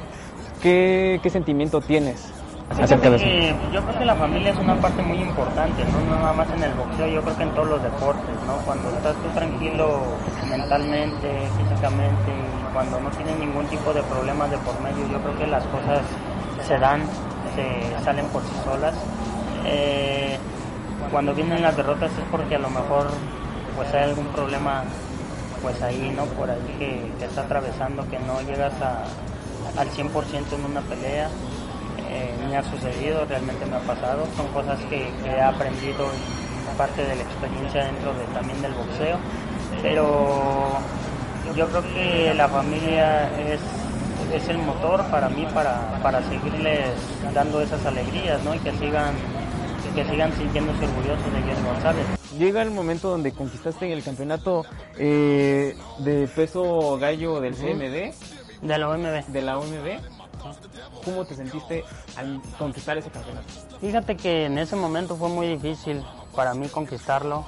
¿qué, 0.61 1.19
qué 1.23 1.29
sentimiento 1.29 1.79
tienes? 1.79 2.40
Acerca 2.79 3.09
de 3.09 3.15
eso? 3.17 3.55
yo 3.73 3.81
creo 3.83 3.99
que 3.99 4.05
la 4.05 4.15
familia 4.15 4.51
es 4.51 4.57
una 4.57 4.75
parte 4.75 5.01
muy 5.01 5.17
importante, 5.17 5.83
no 5.85 6.15
nada 6.15 6.33
más 6.33 6.49
en 6.51 6.63
el 6.63 6.73
boxeo, 6.73 7.07
yo 7.07 7.21
creo 7.21 7.37
que 7.37 7.43
en 7.43 7.51
todos 7.51 7.67
los 7.67 7.83
deportes, 7.83 8.35
¿no? 8.47 8.55
Cuando 8.65 8.89
estás 8.89 9.15
tú 9.15 9.29
tranquilo 9.35 10.03
mentalmente, 10.49 11.27
físicamente, 11.57 12.31
y 12.31 12.73
cuando 12.73 12.99
no 12.99 13.09
tienes 13.11 13.37
ningún 13.39 13.65
tipo 13.67 13.93
de 13.93 14.01
problemas 14.03 14.49
de 14.51 14.57
por 14.59 14.79
medio, 14.81 15.05
yo 15.11 15.19
creo 15.19 15.37
que 15.37 15.47
las 15.47 15.63
cosas 15.65 16.01
se 16.65 16.77
dan, 16.77 17.01
se 17.55 18.03
salen 18.03 18.25
por 18.27 18.41
sí 18.43 18.53
solas. 18.63 18.95
Eh, 19.65 20.37
cuando 21.11 21.33
vienen 21.33 21.61
las 21.61 21.75
derrotas 21.75 22.11
es 22.11 22.25
porque 22.31 22.55
a 22.55 22.59
lo 22.59 22.69
mejor 22.69 23.07
pues 23.75 23.93
hay 23.93 24.03
algún 24.03 24.27
problema 24.27 24.83
pues 25.61 25.81
ahí, 25.81 26.13
¿no? 26.15 26.25
Por 26.25 26.49
ahí 26.49 26.75
que, 26.79 27.25
está 27.25 27.41
atravesando, 27.41 28.07
que 28.09 28.19
no 28.19 28.41
llegas 28.41 28.73
a, 28.81 29.03
al 29.79 29.89
100% 29.89 30.53
en 30.53 30.65
una 30.65 30.81
pelea. 30.81 31.29
Eh, 32.11 32.29
me 32.49 32.57
ha 32.57 32.63
sucedido, 32.63 33.25
realmente 33.25 33.65
me 33.65 33.77
ha 33.77 33.79
pasado. 33.79 34.27
Son 34.35 34.47
cosas 34.49 34.77
que, 34.89 35.09
he 35.25 35.41
aprendido 35.41 36.07
parte 36.77 37.03
de 37.03 37.15
la 37.15 37.23
experiencia 37.23 37.85
dentro 37.85 38.13
de, 38.13 38.25
también 38.33 38.61
del 38.61 38.73
boxeo. 38.73 39.17
Pero 39.81 40.79
yo 41.55 41.67
creo 41.69 41.81
que 41.93 42.33
la 42.33 42.49
familia 42.49 43.29
es, 43.39 43.61
es 44.33 44.49
el 44.49 44.57
motor 44.57 45.05
para 45.05 45.29
mí 45.29 45.47
para, 45.53 45.99
para 46.03 46.21
seguirles 46.23 46.91
dando 47.33 47.61
esas 47.61 47.85
alegrías, 47.85 48.43
¿no? 48.43 48.53
Y 48.55 48.59
que 48.59 48.71
sigan 48.73 49.15
que 49.95 50.05
sigan 50.05 50.31
sintiéndose 50.37 50.85
orgullosos 50.85 51.33
de 51.33 51.41
Jerry 51.41 51.63
González. 51.63 52.05
Llega 52.37 52.61
el 52.61 52.71
momento 52.71 53.09
donde 53.09 53.33
conquistaste 53.33 53.91
el 53.91 54.03
campeonato 54.03 54.65
eh, 54.97 55.75
de 55.99 56.27
peso 56.29 56.97
gallo 56.97 57.41
del 57.41 57.55
CMD. 57.55 58.13
De 58.61 58.77
la 58.77 58.89
OMB. 58.89 59.25
De 59.27 59.41
la 59.41 59.57
OMB. 59.57 59.99
¿Cómo 61.03 61.25
te 61.25 61.35
sentiste 61.35 61.83
al 62.15 62.41
conquistar 62.57 62.97
ese 62.97 63.09
campeonato? 63.09 63.47
Fíjate 63.79 64.15
que 64.15 64.45
en 64.45 64.57
ese 64.57 64.75
momento 64.75 65.15
fue 65.15 65.29
muy 65.29 65.47
difícil 65.47 66.03
para 66.35 66.53
mí 66.53 66.67
conquistarlo. 66.67 67.45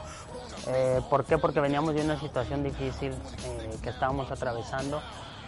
Eh, 0.68 1.02
¿Por 1.10 1.26
qué? 1.26 1.38
Porque 1.38 1.60
veníamos 1.60 1.94
de 1.94 2.02
una 2.02 2.20
situación 2.20 2.64
difícil 2.64 3.12
eh, 3.12 3.78
que 3.82 3.90
estábamos 3.90 4.32
atravesando. 4.32 5.02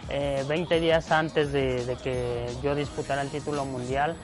20 0.08 0.78
días 0.78 1.10
antes 1.10 1.50
de, 1.50 1.84
de, 1.84 1.96
que 1.96 2.46
yo 2.62 2.76
disputara 2.76 3.22
el 3.22 3.28
título 3.28 3.64
mundial, 3.64 4.14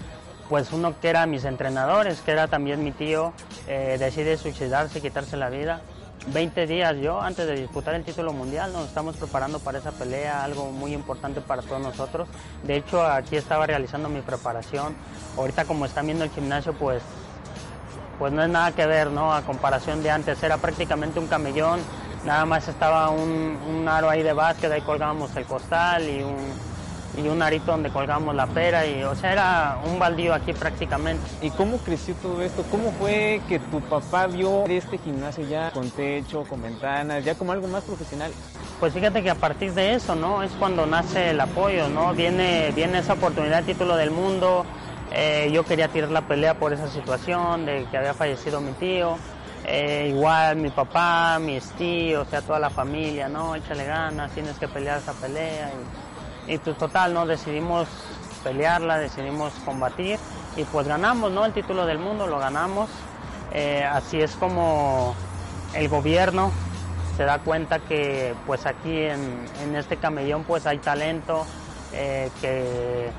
pues 0.53 0.71
uno 0.71 0.95
que 1.01 1.09
era 1.09 1.25
mis 1.27 1.47
entrenadores, 1.47 2.21
que 2.21 2.31
era 2.31 2.47
también 2.47 2.85
mi 2.85 2.93
tío, 2.93 3.33
eh, 3.67 3.97
decide 3.99 4.37
suicidarse, 4.37 5.01
quitarse 5.01 5.39
la 5.39 5.49
vida. 5.49 5.81
20 6.29 6.67
días 6.67 6.97
yo, 6.99 7.21
antes 7.21 7.47
de 7.47 7.55
disputar 7.57 7.95
el 7.95 8.05
título 8.05 8.33
mundial, 8.33 8.73
nos 8.73 8.87
estamos 8.87 9.17
preparando 9.17 9.59
para 9.59 9.79
esa 9.79 9.91
pelea, 9.91 10.45
algo 10.45 10.71
muy 10.71 10.95
importante 10.95 11.41
para 11.41 11.63
todos 11.63 11.83
nosotros. 11.83 12.29
De 12.63 12.77
hecho, 12.77 13.05
aquí 13.05 13.37
estaba 13.37 13.67
realizando 13.67 14.09
mi 14.09 14.21
preparación. 14.21 14.95
Ahorita 15.37 15.65
como 15.65 15.85
están 15.85 16.07
viendo 16.07 16.25
el 16.25 16.31
gimnasio, 16.31 16.75
pues, 16.75 17.03
pues 18.19 18.33
no 18.33 18.43
es 18.43 18.49
nada 18.49 18.73
que 18.73 18.87
ver, 18.87 19.11
¿no? 19.11 19.35
A 19.35 19.43
comparación 19.43 20.03
de 20.03 20.11
antes, 20.11 20.43
era 20.43 20.59
prácticamente 20.59 21.19
un 21.19 21.27
camellón, 21.27 21.81
nada 22.25 22.45
más 22.45 22.69
estaba 22.69 23.11
un, 23.11 23.59
un 23.69 23.89
aro 23.89 24.09
ahí 24.09 24.23
de 24.23 24.33
básquet, 24.33 24.71
ahí 24.71 24.83
colgábamos 24.83 25.35
el 25.37 25.45
costal 25.45 26.09
y 26.09 26.23
un, 26.23 26.37
y 27.17 27.29
un 27.29 27.43
arito 27.43 27.73
donde 27.73 27.91
colgamos 27.91 28.35
la 28.35 28.47
pera 28.47 28.87
y 28.87 29.03
o 29.03 29.15
sea 29.15 29.33
era 29.33 29.79
un 29.85 29.99
baldío 29.99 30.35
aquí 30.35 30.53
prácticamente. 30.53 31.23
¿Y 31.41 31.51
cómo 31.51 31.79
creció 31.79 32.15
todo 32.17 32.43
esto? 32.43 32.65
¿Cómo 32.71 32.93
fue 32.93 33.41
que 33.49 33.59
tu 33.59 33.81
papá 33.81 34.27
vio 34.27 34.65
este 34.67 34.99
gimnasio 34.99 35.47
ya 35.47 35.71
con 35.71 35.91
techo, 35.91 36.45
con 36.45 36.63
ventanas, 36.63 37.25
ya 37.25 37.35
como 37.35 37.53
algo 37.53 37.69
más 37.69 37.85
profesional? 37.85 38.33
Pues 38.81 38.95
fíjate 38.95 39.23
que 39.23 39.31
a 39.31 39.35
partir 39.35 39.75
de 39.75 39.95
eso, 39.95 40.15
¿no? 40.15 40.43
Es 40.43 40.51
cuando 40.53 40.87
nace 40.87 41.31
el 41.31 41.41
apoyo, 41.41 41.89
¿no? 41.89 42.15
Viene, 42.15 42.73
viene 42.75 42.99
esa 42.99 43.13
oportunidad 43.13 43.63
título 43.65 43.97
del 43.97 44.11
mundo. 44.11 44.65
Eh, 45.13 45.51
yo 45.53 45.65
quería 45.65 45.89
tirar 45.89 46.11
la 46.11 46.23
pelea 46.23 46.55
por 46.55 46.73
esa 46.73 46.89
situación 46.89 47.67
de 47.67 47.87
que 47.91 47.99
había 47.99 48.15
fallecido 48.15 48.61
mi 48.61 48.73
tío. 48.73 49.17
Eh, 49.65 50.09
igual 50.09 50.57
mi 50.57 50.71
papá, 50.71 51.39
mis 51.39 51.71
tíos, 51.73 52.27
o 52.27 52.31
sea, 52.31 52.43
toda 52.43 52.59
la 52.59 52.71
familia, 52.71 53.29
¿no? 53.29 53.55
Échale 53.55 53.85
ganas, 53.85 54.33
tienes 54.33 54.59
que 54.59 54.67
pelear 54.67 54.99
esa 54.99 55.13
pelea. 55.13 55.71
Y, 55.71 56.12
Y 56.47 56.59
pues 56.59 56.77
total, 56.77 57.15
¿no? 57.15 57.27
Decidimos 57.27 57.89
pelearla, 58.43 58.99
decidimos 58.99 59.53
combatir 59.65 60.19
y 60.57 60.65
pues 60.65 60.87
ganamos, 60.87 61.31
¿no? 61.31 61.45
El 61.45 61.53
título 61.53 61.87
del 61.87 61.99
mundo 61.99 62.27
lo 62.27 62.39
ganamos. 62.39 62.91
Eh, 63.53 63.85
así 63.85 64.21
es 64.21 64.35
como 64.37 65.15
el 65.75 65.89
gobierno 65.89 66.51
se 67.17 67.25
da 67.25 67.39
cuenta 67.39 67.79
que 67.79 68.35
pues 68.47 68.67
aquí 68.67 69.03
en, 69.03 69.45
en 69.63 69.77
este 69.77 69.99
camellón 69.99 70.45
pues 70.45 70.67
hay 70.67 70.79
talento, 70.79 71.45
eh, 71.93 72.31
que 72.41 73.11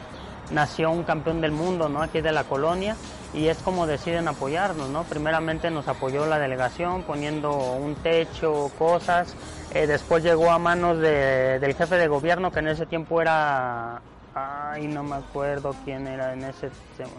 nació 0.52 0.92
un 0.92 1.04
campeón 1.04 1.42
del 1.42 1.52
mundo, 1.52 1.90
¿no? 1.90 2.02
Aquí 2.02 2.22
de 2.22 2.32
la 2.32 2.44
colonia 2.44 2.96
y 3.34 3.48
es 3.48 3.58
como 3.60 3.88
deciden 3.88 4.28
apoyarnos, 4.28 4.90
¿no? 4.90 5.04
Primeramente 5.04 5.72
nos 5.72 5.88
apoyó 5.88 6.26
la 6.26 6.40
delegación 6.40 7.04
poniendo 7.04 7.52
un 7.54 7.96
techo, 7.96 8.72
cosas, 8.78 9.36
eh, 9.74 9.88
después 9.88 10.24
llegó 10.24 10.52
a 10.52 10.60
manos 10.60 11.00
del 11.00 11.74
jefe 11.74 11.96
de 11.96 12.08
gobierno 12.08 12.52
que 12.52 12.60
en 12.60 12.68
ese 12.68 12.86
tiempo 12.86 13.22
era, 13.22 14.02
ay, 14.34 14.88
no 14.88 15.04
me 15.04 15.16
acuerdo 15.16 15.76
quién 15.84 16.08
era 16.08 16.34
en 16.34 16.44
ese, 16.44 16.70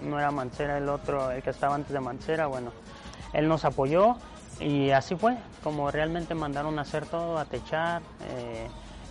no 0.02 0.18
era 0.18 0.30
Mancera 0.30 0.78
el 0.78 0.88
otro, 0.88 1.30
el 1.30 1.42
que 1.42 1.50
estaba 1.50 1.74
antes 1.74 1.92
de 1.92 2.00
Mancera, 2.00 2.46
bueno, 2.46 2.72
él 3.32 3.48
nos 3.48 3.64
apoyó 3.64 4.16
y 4.60 4.90
así 4.90 5.16
fue, 5.16 5.36
como 5.62 5.90
realmente 5.90 6.34
mandaron 6.34 6.78
a 6.78 6.82
hacer 6.82 7.06
todo, 7.06 7.38
a 7.38 7.44
techar. 7.44 8.02
Eh, 8.28 8.68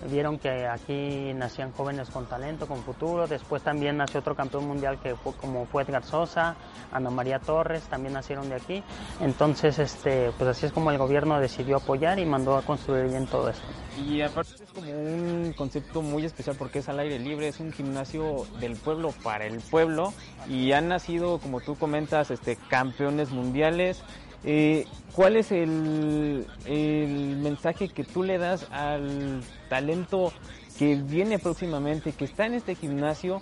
vieron 0.10 0.40
que 0.40 0.68
aquí 0.68 1.34
nacían 1.34 1.72
jóvenes 1.72 2.10
con 2.10 2.26
talento, 2.26 2.68
con 2.68 2.84
futuro. 2.84 3.28
Después 3.28 3.62
también 3.62 3.98
nació 3.98 4.20
otro 4.20 4.36
campeón 4.36 4.68
mundial 4.68 5.00
que 5.02 5.16
fue, 5.16 5.34
como 5.34 5.66
fue 5.66 5.84
Edgar 5.84 6.04
Sosa, 6.04 6.56
Ana 6.92 7.10
María 7.10 7.40
Torres, 7.40 7.84
también 7.84 8.14
nacieron 8.14 8.50
de 8.50 8.56
aquí. 8.56 8.84
Entonces, 9.20 9.80
este, 9.80 10.32
pues 10.38 10.50
así 10.50 10.66
es 10.66 10.72
como 10.72 10.92
el 10.92 10.98
gobierno 10.98 11.40
decidió 11.40 11.78
apoyar 11.78 12.20
y 12.20 12.26
mandó 12.26 12.58
a 12.58 12.62
construir 12.62 13.08
bien 13.10 13.28
todo 13.28 13.50
esto. 13.50 13.64
Y 13.98 14.22
aparte 14.22 14.64
es 14.64 14.72
como 14.72 14.92
un 14.92 15.54
concepto 15.56 16.02
muy 16.02 16.26
especial 16.26 16.56
porque 16.58 16.80
es 16.80 16.90
al 16.90 17.00
aire 17.00 17.20
libre, 17.20 17.48
es 17.48 17.60
un 17.60 17.72
gimnasio 17.72 18.46
del 18.60 18.76
pueblo 18.76 19.14
para 19.24 19.46
el 19.46 19.60
pueblo 19.60 20.14
y 20.48 20.72
han 20.72 20.88
nacido, 20.88 21.40
como 21.40 21.62
tú 21.62 21.76
comentas, 21.76 22.32
este, 22.32 22.58
campeones 22.70 23.32
mundiales. 23.32 24.04
Eh, 24.44 24.86
¿Cuál 25.16 25.36
es 25.36 25.52
el, 25.52 26.48
el, 26.66 27.38
mensaje 27.38 27.88
que 27.88 28.04
tú 28.04 28.24
le 28.24 28.40
das 28.40 28.68
al 28.72 29.42
talento 29.70 30.34
que 30.80 30.96
viene 30.96 31.38
próximamente, 31.38 32.14
que 32.14 32.26
está 32.26 32.48
en 32.48 32.56
este 32.56 32.76
gimnasio? 32.76 33.40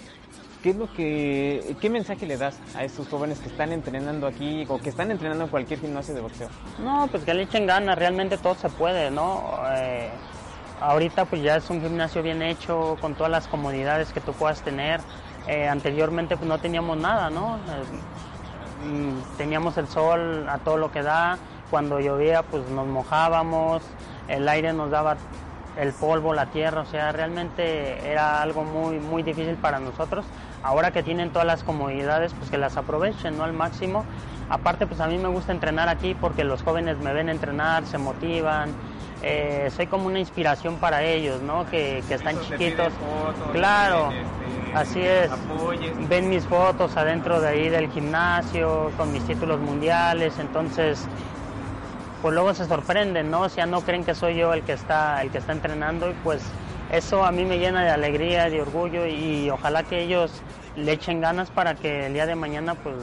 ¿Qué 0.62 0.72
es 0.72 0.76
lo 0.76 0.94
que, 0.94 1.76
qué 1.80 1.90
mensaje 1.90 2.28
le 2.28 2.38
das 2.38 2.60
a 2.76 2.84
esos 2.84 3.08
jóvenes 3.08 3.40
que 3.40 3.48
están 3.48 3.72
entrenando 3.72 4.28
aquí 4.28 4.64
o 4.68 4.80
que 4.80 4.90
están 4.90 5.10
entrenando 5.10 5.46
en 5.46 5.50
cualquier 5.50 5.80
gimnasio 5.80 6.14
de 6.14 6.22
boxeo? 6.22 6.50
No, 6.84 7.08
pues 7.10 7.24
que 7.24 7.34
le 7.34 7.44
echen 7.44 7.66
ganas, 7.66 7.98
realmente 7.98 8.38
todo 8.38 8.54
se 8.56 8.70
puede, 8.70 9.10
¿no? 9.10 9.60
Eh, 9.74 10.10
ahorita 10.82 11.26
pues 11.26 11.42
ya 11.42 11.56
es 11.56 11.70
un 11.70 11.82
gimnasio 11.82 12.22
bien 12.22 12.44
hecho, 12.44 12.98
con 13.02 13.16
todas 13.16 13.32
las 13.32 13.48
comodidades 13.48 14.12
que 14.12 14.20
tú 14.22 14.34
puedas 14.34 14.62
tener. 14.62 15.00
Eh, 15.48 15.68
anteriormente 15.68 16.38
pues 16.38 16.48
no 16.48 16.60
teníamos 16.60 16.98
nada, 16.98 17.32
¿no? 17.32 17.58
Mm, 17.58 18.21
teníamos 19.38 19.78
el 19.78 19.88
sol 19.88 20.48
a 20.50 20.58
todo 20.60 20.78
lo 20.78 20.92
que 20.92 21.02
da, 21.04 21.38
cuando 21.70 22.00
llovía 22.00 22.44
pues 22.44 22.68
nos 22.70 22.88
mojábamos, 22.88 23.82
el 24.28 24.48
aire 24.48 24.74
nos 24.74 24.92
daba 24.92 25.18
el 25.78 25.94
polvo, 25.94 26.34
la 26.34 26.48
tierra, 26.48 26.82
o 26.82 26.86
sea, 26.86 27.12
realmente 27.12 28.10
era 28.12 28.42
algo 28.42 28.64
muy, 28.64 29.00
muy 29.00 29.24
difícil 29.24 29.56
para 29.56 29.80
nosotros. 29.80 30.26
Ahora 30.64 30.92
que 30.92 31.02
tienen 31.02 31.32
todas 31.32 31.48
las 31.48 31.64
comodidades, 31.64 32.34
pues 32.34 32.52
que 32.52 32.58
las 32.58 32.78
aprovechen, 32.78 33.38
¿no? 33.38 33.44
Al 33.44 33.54
máximo. 33.54 34.06
Aparte, 34.50 34.86
pues 34.86 35.00
a 35.00 35.08
mí 35.08 35.18
me 35.18 35.30
gusta 35.30 35.54
entrenar 35.54 35.88
aquí 35.88 36.14
porque 36.14 36.44
los 36.44 36.62
jóvenes 36.62 36.98
me 36.98 37.14
ven 37.14 37.30
entrenar, 37.30 37.86
se 37.86 37.98
motivan, 37.98 38.74
eh, 39.24 39.70
soy 39.76 39.88
como 39.88 40.08
una 40.08 40.20
inspiración 40.20 40.78
para 40.78 41.04
ellos, 41.04 41.42
¿no? 41.42 41.70
Que, 41.70 42.04
que 42.08 42.16
están 42.16 42.40
chiquitos. 42.42 42.92
claro, 43.52 44.12
este, 44.12 44.74
así 44.74 45.02
es. 45.02 45.30
Ven 46.10 46.30
mis 46.30 46.44
fotos 46.46 46.98
adentro 46.98 47.40
de 47.40 47.50
ahí 47.50 47.70
del 47.70 47.90
gimnasio, 47.92 48.92
con 48.98 49.12
mis 49.12 49.24
títulos 49.24 49.60
mundiales, 49.60 50.40
entonces 50.40 51.06
pues 52.22 52.34
luego 52.36 52.54
se 52.54 52.66
sorprenden, 52.66 53.32
¿no? 53.32 53.42
O 53.42 53.50
sea, 53.50 53.66
no 53.66 53.82
creen 53.82 54.04
que 54.04 54.14
soy 54.14 54.36
yo 54.36 54.54
el 54.54 54.62
que 54.62 54.74
está, 54.74 55.22
el 55.22 55.32
que 55.32 55.40
está 55.40 55.54
entrenando 55.54 56.10
y 56.10 56.14
pues 56.24 56.44
eso 56.92 57.26
a 57.26 57.32
mí 57.32 57.46
me 57.46 57.58
llena 57.58 57.84
de 57.84 57.90
alegría, 57.90 58.50
de 58.50 58.62
orgullo 58.62 59.08
y 59.08 59.50
ojalá 59.50 59.84
que 59.84 60.04
ellos 60.04 60.32
le 60.76 60.92
echen 60.92 61.22
ganas 61.22 61.50
para 61.50 61.76
que 61.76 62.08
el 62.08 62.14
día 62.14 62.26
de 62.26 62.36
mañana 62.36 62.76
pues, 62.76 62.96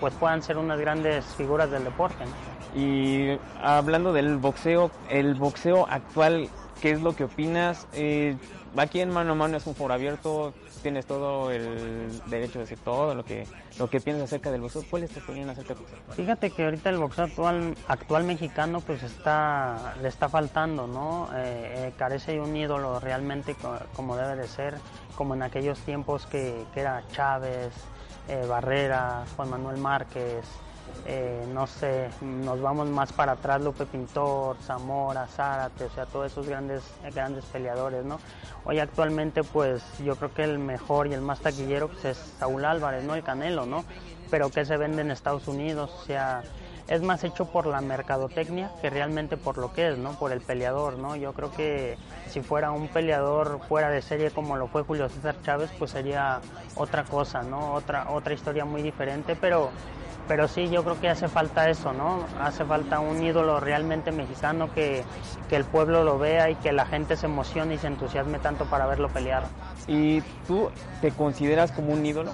pues 0.00 0.14
puedan 0.14 0.42
ser 0.42 0.56
unas 0.56 0.78
grandes 0.78 1.24
figuras 1.36 1.70
del 1.70 1.84
deporte. 1.84 2.24
Y 2.74 3.38
hablando 3.62 4.12
del 4.12 4.36
boxeo, 4.38 4.90
el 5.08 5.34
boxeo 5.34 5.86
actual, 5.88 6.48
¿qué 6.80 6.90
es 6.90 7.00
lo 7.00 7.14
que 7.14 7.24
opinas? 7.24 7.86
Eh, 7.92 8.36
aquí 8.76 9.00
en 9.00 9.10
mano 9.10 9.32
a 9.32 9.34
mano 9.36 9.56
es 9.56 9.66
un 9.68 9.76
foro 9.76 9.94
abierto, 9.94 10.52
tienes 10.82 11.06
todo 11.06 11.52
el 11.52 12.20
derecho 12.26 12.54
de 12.54 12.64
decir 12.64 12.78
todo 12.78 13.14
lo 13.14 13.24
que 13.24 13.46
lo 13.78 13.88
que 13.88 14.00
piensas 14.00 14.24
acerca 14.24 14.50
del 14.50 14.60
boxeo. 14.60 14.82
¿Cuál 14.90 15.04
es 15.04 15.10
tu 15.10 15.20
opinión 15.20 15.48
acerca 15.50 15.74
del 15.74 15.84
boxeo? 15.84 16.14
Fíjate 16.16 16.50
que 16.50 16.64
ahorita 16.64 16.90
el 16.90 16.98
boxeo 16.98 17.24
actual, 17.24 17.76
actual 17.86 18.24
mexicano 18.24 18.80
pues 18.80 19.04
está 19.04 19.94
le 20.02 20.08
está 20.08 20.28
faltando, 20.28 20.88
¿no? 20.88 21.28
Eh, 21.34 21.86
eh, 21.88 21.92
carece 21.96 22.32
de 22.32 22.40
un 22.40 22.56
ídolo 22.56 22.98
realmente 22.98 23.54
como 23.94 24.16
debe 24.16 24.34
de 24.34 24.48
ser, 24.48 24.74
como 25.14 25.34
en 25.34 25.44
aquellos 25.44 25.78
tiempos 25.80 26.26
que, 26.26 26.64
era 26.74 27.04
Chávez, 27.12 27.72
Barrera, 28.48 29.24
Juan 29.36 29.50
Manuel 29.50 29.76
Márquez, 29.76 30.44
eh, 31.06 31.46
no 31.52 31.66
sé, 31.66 32.08
nos 32.20 32.60
vamos 32.60 32.88
más 32.88 33.12
para 33.12 33.32
atrás, 33.32 33.62
Lupe 33.62 33.86
Pintor, 33.86 34.56
Zamora, 34.62 35.26
Zárate, 35.26 35.84
o 35.84 35.90
sea, 35.90 36.06
todos 36.06 36.32
esos 36.32 36.46
grandes, 36.46 36.82
grandes 37.14 37.44
peleadores, 37.46 38.04
¿no? 38.04 38.18
Hoy 38.64 38.78
actualmente, 38.78 39.44
pues, 39.44 39.82
yo 39.98 40.16
creo 40.16 40.32
que 40.32 40.44
el 40.44 40.58
mejor 40.58 41.06
y 41.06 41.14
el 41.14 41.20
más 41.20 41.40
taquillero 41.40 41.88
pues, 41.88 42.04
es 42.04 42.18
Saúl 42.38 42.64
Álvarez, 42.64 43.04
¿no? 43.04 43.14
El 43.14 43.22
Canelo, 43.22 43.66
¿no? 43.66 43.84
Pero 44.30 44.50
que 44.50 44.64
se 44.64 44.76
vende 44.76 45.02
en 45.02 45.10
Estados 45.10 45.48
Unidos, 45.48 45.90
o 46.02 46.04
sea, 46.04 46.42
es 46.88 47.02
más 47.02 47.24
hecho 47.24 47.46
por 47.46 47.66
la 47.66 47.80
mercadotecnia 47.80 48.70
que 48.80 48.90
realmente 48.90 49.36
por 49.36 49.58
lo 49.58 49.72
que 49.72 49.88
es, 49.88 49.98
¿no? 49.98 50.18
Por 50.18 50.32
el 50.32 50.40
peleador, 50.40 50.98
¿no? 50.98 51.16
Yo 51.16 51.32
creo 51.32 51.50
que 51.50 51.96
si 52.28 52.42
fuera 52.42 52.72
un 52.72 52.88
peleador 52.88 53.60
fuera 53.68 53.88
de 53.88 54.02
serie 54.02 54.30
como 54.30 54.56
lo 54.56 54.66
fue 54.68 54.82
Julio 54.82 55.08
César 55.08 55.36
Chávez, 55.42 55.70
pues 55.78 55.92
sería 55.92 56.40
otra 56.76 57.04
cosa, 57.04 57.42
¿no? 57.42 57.72
Otra, 57.72 58.10
otra 58.10 58.34
historia 58.34 58.64
muy 58.64 58.82
diferente, 58.82 59.36
pero 59.36 59.70
pero 60.26 60.48
sí, 60.48 60.68
yo 60.68 60.82
creo 60.82 61.00
que 61.00 61.08
hace 61.08 61.28
falta 61.28 61.68
eso, 61.68 61.92
¿no? 61.92 62.24
Hace 62.40 62.64
falta 62.64 63.00
un 63.00 63.22
ídolo 63.22 63.60
realmente 63.60 64.12
mexicano 64.12 64.72
que, 64.72 65.04
que, 65.48 65.56
el 65.56 65.64
pueblo 65.64 66.04
lo 66.04 66.18
vea 66.18 66.50
y 66.50 66.54
que 66.56 66.72
la 66.72 66.86
gente 66.86 67.16
se 67.16 67.26
emocione 67.26 67.74
y 67.74 67.78
se 67.78 67.88
entusiasme 67.88 68.38
tanto 68.38 68.64
para 68.64 68.86
verlo 68.86 69.08
pelear. 69.08 69.44
¿Y 69.86 70.20
tú 70.46 70.70
te 71.00 71.10
consideras 71.10 71.72
como 71.72 71.92
un 71.92 72.04
ídolo? 72.04 72.32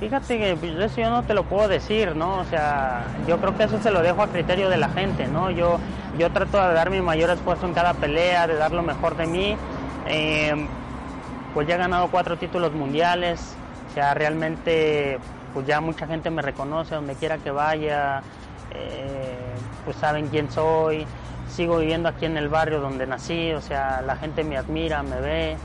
Fíjate 0.00 0.38
que 0.38 0.56
pues, 0.56 0.72
eso 0.72 1.00
yo 1.00 1.10
no 1.10 1.22
te 1.22 1.34
lo 1.34 1.44
puedo 1.44 1.68
decir, 1.68 2.16
¿no? 2.16 2.38
O 2.38 2.44
sea, 2.44 3.04
yo 3.26 3.38
creo 3.38 3.56
que 3.56 3.64
eso 3.64 3.80
se 3.80 3.90
lo 3.90 4.02
dejo 4.02 4.22
a 4.22 4.28
criterio 4.28 4.68
de 4.68 4.76
la 4.76 4.88
gente, 4.88 5.28
¿no? 5.28 5.50
Yo, 5.50 5.78
yo 6.18 6.30
trato 6.30 6.60
de 6.66 6.74
dar 6.74 6.90
mi 6.90 7.00
mayor 7.00 7.30
esfuerzo 7.30 7.66
en 7.66 7.74
cada 7.74 7.94
pelea, 7.94 8.46
de 8.46 8.56
dar 8.56 8.72
lo 8.72 8.82
mejor 8.82 9.16
de 9.16 9.26
mí. 9.26 9.56
Eh, 10.06 10.52
pues 11.54 11.68
ya 11.68 11.76
he 11.76 11.78
ganado 11.78 12.08
cuatro 12.10 12.36
títulos 12.36 12.72
mundiales, 12.72 13.56
o 13.90 13.94
sea, 13.94 14.12
realmente 14.12 15.18
pues 15.54 15.66
ya 15.66 15.80
mucha 15.80 16.06
gente 16.06 16.30
me 16.30 16.42
reconoce 16.42 16.96
donde 16.96 17.14
quiera 17.14 17.38
que 17.38 17.50
vaya, 17.50 18.22
eh, 18.74 19.38
pues 19.84 19.96
saben 19.96 20.28
quién 20.28 20.50
soy, 20.50 21.06
sigo 21.48 21.78
viviendo 21.78 22.08
aquí 22.08 22.26
en 22.26 22.36
el 22.36 22.48
barrio 22.48 22.80
donde 22.80 23.06
nací, 23.06 23.52
o 23.52 23.60
sea, 23.60 24.02
la 24.02 24.16
gente 24.16 24.44
me 24.44 24.58
admira, 24.58 25.02
me 25.02 25.20
ve. 25.20 25.56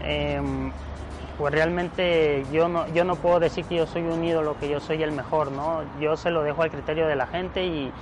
Em, 0.00 0.70
pues 1.38 1.52
realmente 1.52 2.44
yo 2.52 2.68
no, 2.68 2.86
yo 2.92 3.04
no 3.04 3.16
puedo 3.16 3.40
decir 3.40 3.64
que 3.64 3.76
yo 3.76 3.86
soy 3.86 4.02
un 4.02 4.22
ídolo, 4.22 4.56
que 4.60 4.68
yo 4.68 4.80
soy 4.80 5.02
el 5.02 5.12
mejor, 5.12 5.50
¿no? 5.50 5.82
Yo 6.00 6.16
se 6.16 6.30
lo 6.30 6.42
dejo 6.42 6.62
al 6.62 6.70
criterio 6.70 7.06
de 7.06 7.16
la 7.16 7.26
gente 7.26 7.64
y, 7.64 7.92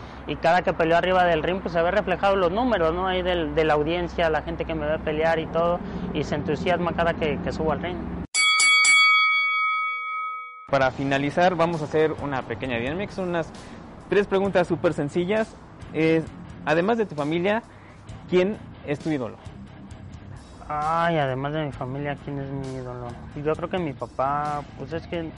cada 0.42 0.62
que 0.62 0.72
peleo 0.72 0.96
arriba 0.96 1.24
del 1.24 1.42
ring 1.42 1.60
pues 1.60 1.72
se 1.72 1.82
ve 1.82 1.90
reflejado 1.90 2.36
los 2.36 2.52
números, 2.52 2.94
¿no? 2.94 3.08
Ahí 3.08 3.22
de 3.22 3.64
la 3.64 3.74
audiencia, 3.74 4.30
la 4.30 4.42
gente 4.42 4.64
que 4.64 4.76
me 4.76 4.86
ve 4.86 4.98
pelear 5.00 5.40
y 5.40 5.46
todo, 5.46 5.80
y 6.14 6.22
se 6.22 6.36
entusiasma 6.36 6.92
cada 6.92 7.14
que 7.14 7.38
subo 7.50 7.72
al 7.72 7.80
ring. 7.80 8.19
Para 10.70 10.92
finalizar, 10.92 11.56
vamos 11.56 11.82
a 11.82 11.84
hacer 11.84 12.12
una 12.22 12.42
pequeña 12.42 12.78
dinámica. 12.78 13.12
Son 13.12 13.28
unas 13.28 13.50
tres 14.08 14.26
preguntas 14.26 14.68
súper 14.68 14.92
sencillas. 14.92 15.54
además 16.64 16.98
de 16.98 17.06
tu 17.06 17.14
familia, 17.14 17.62
¿quién 18.28 18.56
es 18.86 19.00
tu 19.00 19.10
ídolo? 19.10 19.36
Ay, 20.68 21.16
además 21.16 21.52
de 21.52 21.66
mi 21.66 21.72
familia, 21.72 22.16
¿quién 22.24 22.38
es 22.38 22.48
mi 22.48 22.76
ídolo? 22.76 23.08
Yo 23.44 23.54
creo 23.54 23.68
que 23.68 23.78
mi 23.78 23.92
papá, 23.92 24.62
pues 24.78 24.92
es 24.92 25.04
que 25.08 25.30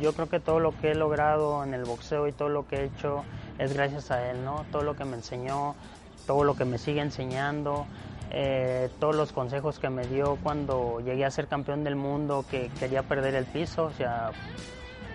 yo 0.00 0.12
creo 0.12 0.28
que 0.28 0.38
todo 0.38 0.60
lo 0.60 0.76
que 0.78 0.92
he 0.92 0.94
logrado 0.94 1.64
en 1.64 1.74
el 1.74 1.84
boxeo 1.84 2.28
y 2.28 2.32
todo 2.32 2.48
lo 2.48 2.68
que 2.68 2.76
he 2.76 2.84
hecho 2.84 3.24
es 3.58 3.72
gracias 3.72 4.12
a 4.12 4.30
él, 4.30 4.44
¿no? 4.44 4.64
Todo 4.70 4.82
lo 4.82 4.94
que 4.94 5.04
me 5.04 5.16
enseñó, 5.16 5.74
todo 6.26 6.44
lo 6.44 6.54
que 6.54 6.64
me 6.64 6.78
sigue 6.78 7.00
enseñando. 7.00 7.86
Eh, 8.38 8.90
todos 9.00 9.16
los 9.16 9.32
consejos 9.32 9.78
que 9.78 9.88
me 9.88 10.06
dio 10.06 10.36
cuando 10.42 11.00
llegué 11.00 11.24
a 11.24 11.30
ser 11.30 11.48
campeón 11.48 11.84
del 11.84 11.96
mundo, 11.96 12.44
que 12.50 12.68
quería 12.78 13.02
perder 13.02 13.34
el 13.34 13.46
piso, 13.46 13.84
o 13.84 13.90
sea, 13.92 14.30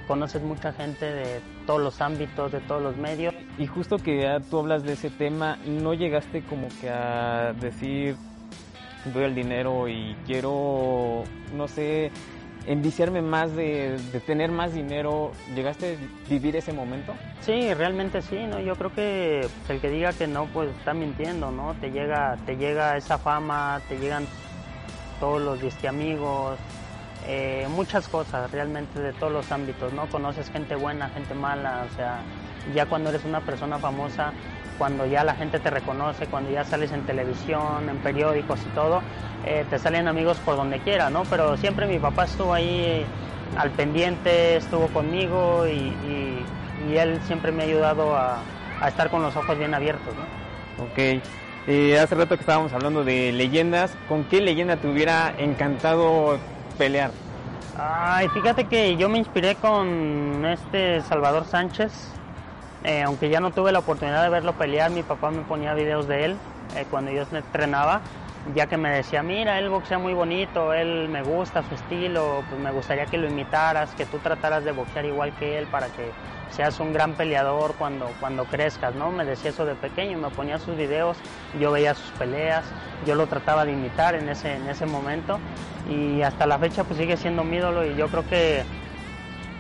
conoces 0.08 0.42
mucha 0.42 0.74
gente 0.74 1.06
de 1.06 1.40
todos 1.68 1.80
los 1.82 2.02
ámbitos, 2.02 2.52
de 2.52 2.62
todos 2.62 2.82
los 2.82 2.98
medios. 2.98 3.36
Y 3.60 3.68
justo 3.68 3.98
que 3.98 4.42
tú 4.50 4.58
hablas 4.58 4.82
de 4.82 4.94
ese 4.94 5.12
tema, 5.12 5.60
¿no 5.68 5.94
llegaste 5.94 6.42
como 6.42 6.68
que 6.82 6.90
a 6.90 7.54
decir, 7.54 8.16
veo 9.14 9.28
el 9.28 9.36
dinero 9.36 9.88
y 9.88 10.16
quiero, 10.26 11.24
no 11.56 11.68
sé, 11.68 12.10
enviciarme 12.66 13.22
más 13.22 13.56
de, 13.56 13.98
tener 14.26 14.52
más 14.52 14.74
dinero. 14.74 15.32
¿Llegaste 15.56 15.96
a 15.96 16.30
vivir 16.30 16.56
ese 16.56 16.74
momento? 16.74 17.14
Sí, 17.42 17.74
realmente 17.74 18.22
sí, 18.22 18.38
¿no? 18.48 18.60
Yo 18.60 18.76
creo 18.76 18.94
que 18.94 19.48
pues, 19.60 19.70
el 19.70 19.82
que 19.82 19.90
diga 19.90 20.14
que 20.14 20.28
no, 20.28 20.46
pues 20.48 20.70
está 20.78 20.94
mintiendo, 20.94 21.52
¿no? 21.52 21.74
Te 21.76 21.92
llega, 21.92 22.38
te 22.46 22.58
llega 22.58 22.98
esa 22.98 23.18
fama, 23.18 23.82
te 23.90 23.98
llegan 23.98 24.26
todos 25.20 25.42
los 25.42 25.62
disque 25.62 25.88
amigos, 25.88 26.58
eh, 27.28 27.68
muchas 27.70 28.08
cosas 28.08 28.50
realmente 28.52 29.00
de 29.00 29.14
todos 29.14 29.32
los 29.32 29.52
ámbitos, 29.52 29.94
¿no? 29.94 30.08
Conoces 30.08 30.50
gente 30.50 30.76
buena, 30.76 31.10
gente 31.10 31.34
mala, 31.34 31.86
o 31.92 31.96
sea, 31.96 32.22
ya 32.74 32.86
cuando 32.88 33.10
eres 33.10 33.24
una 33.26 33.42
persona 33.42 33.78
famosa, 33.78 34.34
cuando 34.82 35.06
ya 35.06 35.24
la 35.24 35.36
gente 35.36 35.60
te 35.60 35.70
reconoce, 35.70 36.26
cuando 36.26 36.50
ya 36.50 36.64
sales 36.64 36.92
en 36.92 37.04
televisión, 37.04 37.88
en 37.88 37.98
periódicos 37.98 38.60
y 38.66 38.70
todo, 38.74 39.04
eh, 39.46 39.64
te 39.70 39.78
salen 39.78 40.08
amigos 40.08 40.38
por 40.44 40.56
donde 40.56 40.80
quiera, 40.80 41.12
¿no? 41.12 41.22
Pero 41.30 41.56
siempre 41.56 41.86
mi 41.86 42.00
papá 42.00 42.24
estuvo 42.24 42.52
ahí 42.52 43.06
al 43.56 43.70
pendiente, 43.70 44.56
estuvo 44.56 44.88
conmigo 44.88 45.68
y, 45.68 45.94
él 46.96 47.20
siempre 47.28 47.52
me 47.52 47.62
ha 47.62 47.66
ayudado 47.68 48.16
a, 48.16 48.40
estar 48.88 49.12
con 49.12 49.22
los 49.22 49.36
ojos 49.36 49.56
bien 49.56 49.76
abiertos, 49.76 50.16
¿no? 50.16 50.84
Ok. 50.86 51.22
Eh, 51.68 52.00
hace 52.00 52.16
rato 52.16 52.36
que 52.36 52.42
estábamos 52.42 52.74
hablando 52.74 53.04
de 53.04 53.32
leyendas, 53.34 53.96
¿con 54.10 54.24
qué 54.24 54.42
leyenda 54.42 54.78
te 54.78 54.88
hubiera 54.88 55.32
encantado 55.38 56.40
pelear? 56.80 57.12
Ay, 57.78 58.30
fíjate 58.30 58.64
que 58.64 58.96
yo 58.96 59.10
me 59.10 59.20
inspiré 59.20 59.54
con 59.54 60.44
este 60.44 61.02
Salvador 61.02 61.46
Sánchez, 61.46 62.20
eh, 62.84 63.04
aunque 63.04 63.30
ya 63.30 63.40
no 63.40 63.52
tuve 63.52 63.72
la 63.72 63.80
oportunidad 63.80 64.24
de 64.24 64.30
verlo 64.30 64.54
pelear, 64.54 64.92
mi 64.92 65.04
papá 65.04 65.32
me 65.32 65.42
ponía 65.42 65.74
videos 65.74 66.08
de 66.08 66.26
él 66.26 66.38
eh, 66.76 66.86
cuando 66.90 67.12
yo 67.12 67.24
entrenaba, 67.32 68.02
ya 68.56 68.66
que 68.68 68.78
me 68.78 68.90
decía, 68.90 69.22
mira, 69.22 69.60
él 69.60 69.70
boxea 69.70 70.00
muy 70.00 70.14
bonito, 70.14 70.74
él 70.74 71.08
me 71.10 71.22
gusta 71.22 71.64
su 71.64 71.76
estilo, 71.76 72.44
pues 72.50 72.60
me 72.60 72.72
gustaría 72.72 73.06
que 73.06 73.18
lo 73.18 73.28
imitaras, 73.28 73.92
que 73.92 74.06
tú 74.06 74.18
trataras 74.18 74.64
de 74.64 74.72
boxear 74.72 75.06
igual 75.06 75.32
que 75.34 75.60
él 75.60 75.68
para 75.68 75.88
que 75.88 76.10
seas 76.50 76.80
un 76.80 76.92
gran 76.92 77.14
peleador 77.14 77.76
cuando, 77.78 78.10
cuando 78.20 78.46
crezcas, 78.46 78.96
¿no? 78.96 79.12
Me 79.12 79.26
decía 79.26 79.52
eso 79.52 79.66
de 79.66 79.76
pequeño, 79.76 80.18
me 80.18 80.30
ponía 80.30 80.58
sus 80.60 80.76
videos, 80.76 81.18
yo 81.60 81.72
veía 81.72 81.94
sus 81.94 82.12
peleas, 82.12 82.66
yo 83.06 83.16
lo 83.16 83.28
trataba 83.28 83.64
de 83.64 83.74
imitar 83.74 84.16
en 84.16 84.28
ese, 84.28 84.56
en 84.56 84.68
ese 84.68 84.86
momento 84.86 85.40
y 85.90 86.22
hasta 86.22 86.46
la 86.46 86.60
fecha 86.60 86.84
pues 86.84 87.00
sigue 87.00 87.18
siendo 87.18 87.44
mi 87.44 87.58
ídolo 87.58 87.86
y 87.86 87.96
yo 87.96 88.08
creo 88.08 88.28
que 88.28 88.64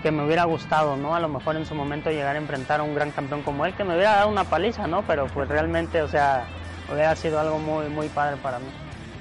que 0.02 0.12
me 0.12 0.26
hubiera 0.26 0.44
gustado, 0.46 0.98
¿no? 0.98 1.16
A 1.16 1.20
lo 1.20 1.30
mejor 1.30 1.56
en 1.56 1.66
su 1.66 1.76
momento 1.76 2.10
llegar 2.10 2.36
a 2.36 2.40
enfrentar 2.40 2.80
a 2.80 2.84
un 2.84 2.96
gran 2.96 3.12
campeón 3.12 3.44
como 3.44 3.66
él, 3.66 3.74
que 3.74 3.84
me 3.84 3.96
hubiera 3.96 4.16
dado 4.16 4.30
una 4.30 4.44
paliza, 4.44 4.88
¿no? 4.88 5.04
Pero 5.04 5.28
pues 5.28 5.48
realmente, 5.48 6.02
o 6.02 6.08
sea, 6.08 6.46
hubiera 6.92 7.16
sido 7.16 7.40
algo 7.40 7.60
muy, 7.60 7.90
muy 7.90 8.10
padre 8.10 8.38
para 8.38 8.60
mí. 8.60 8.68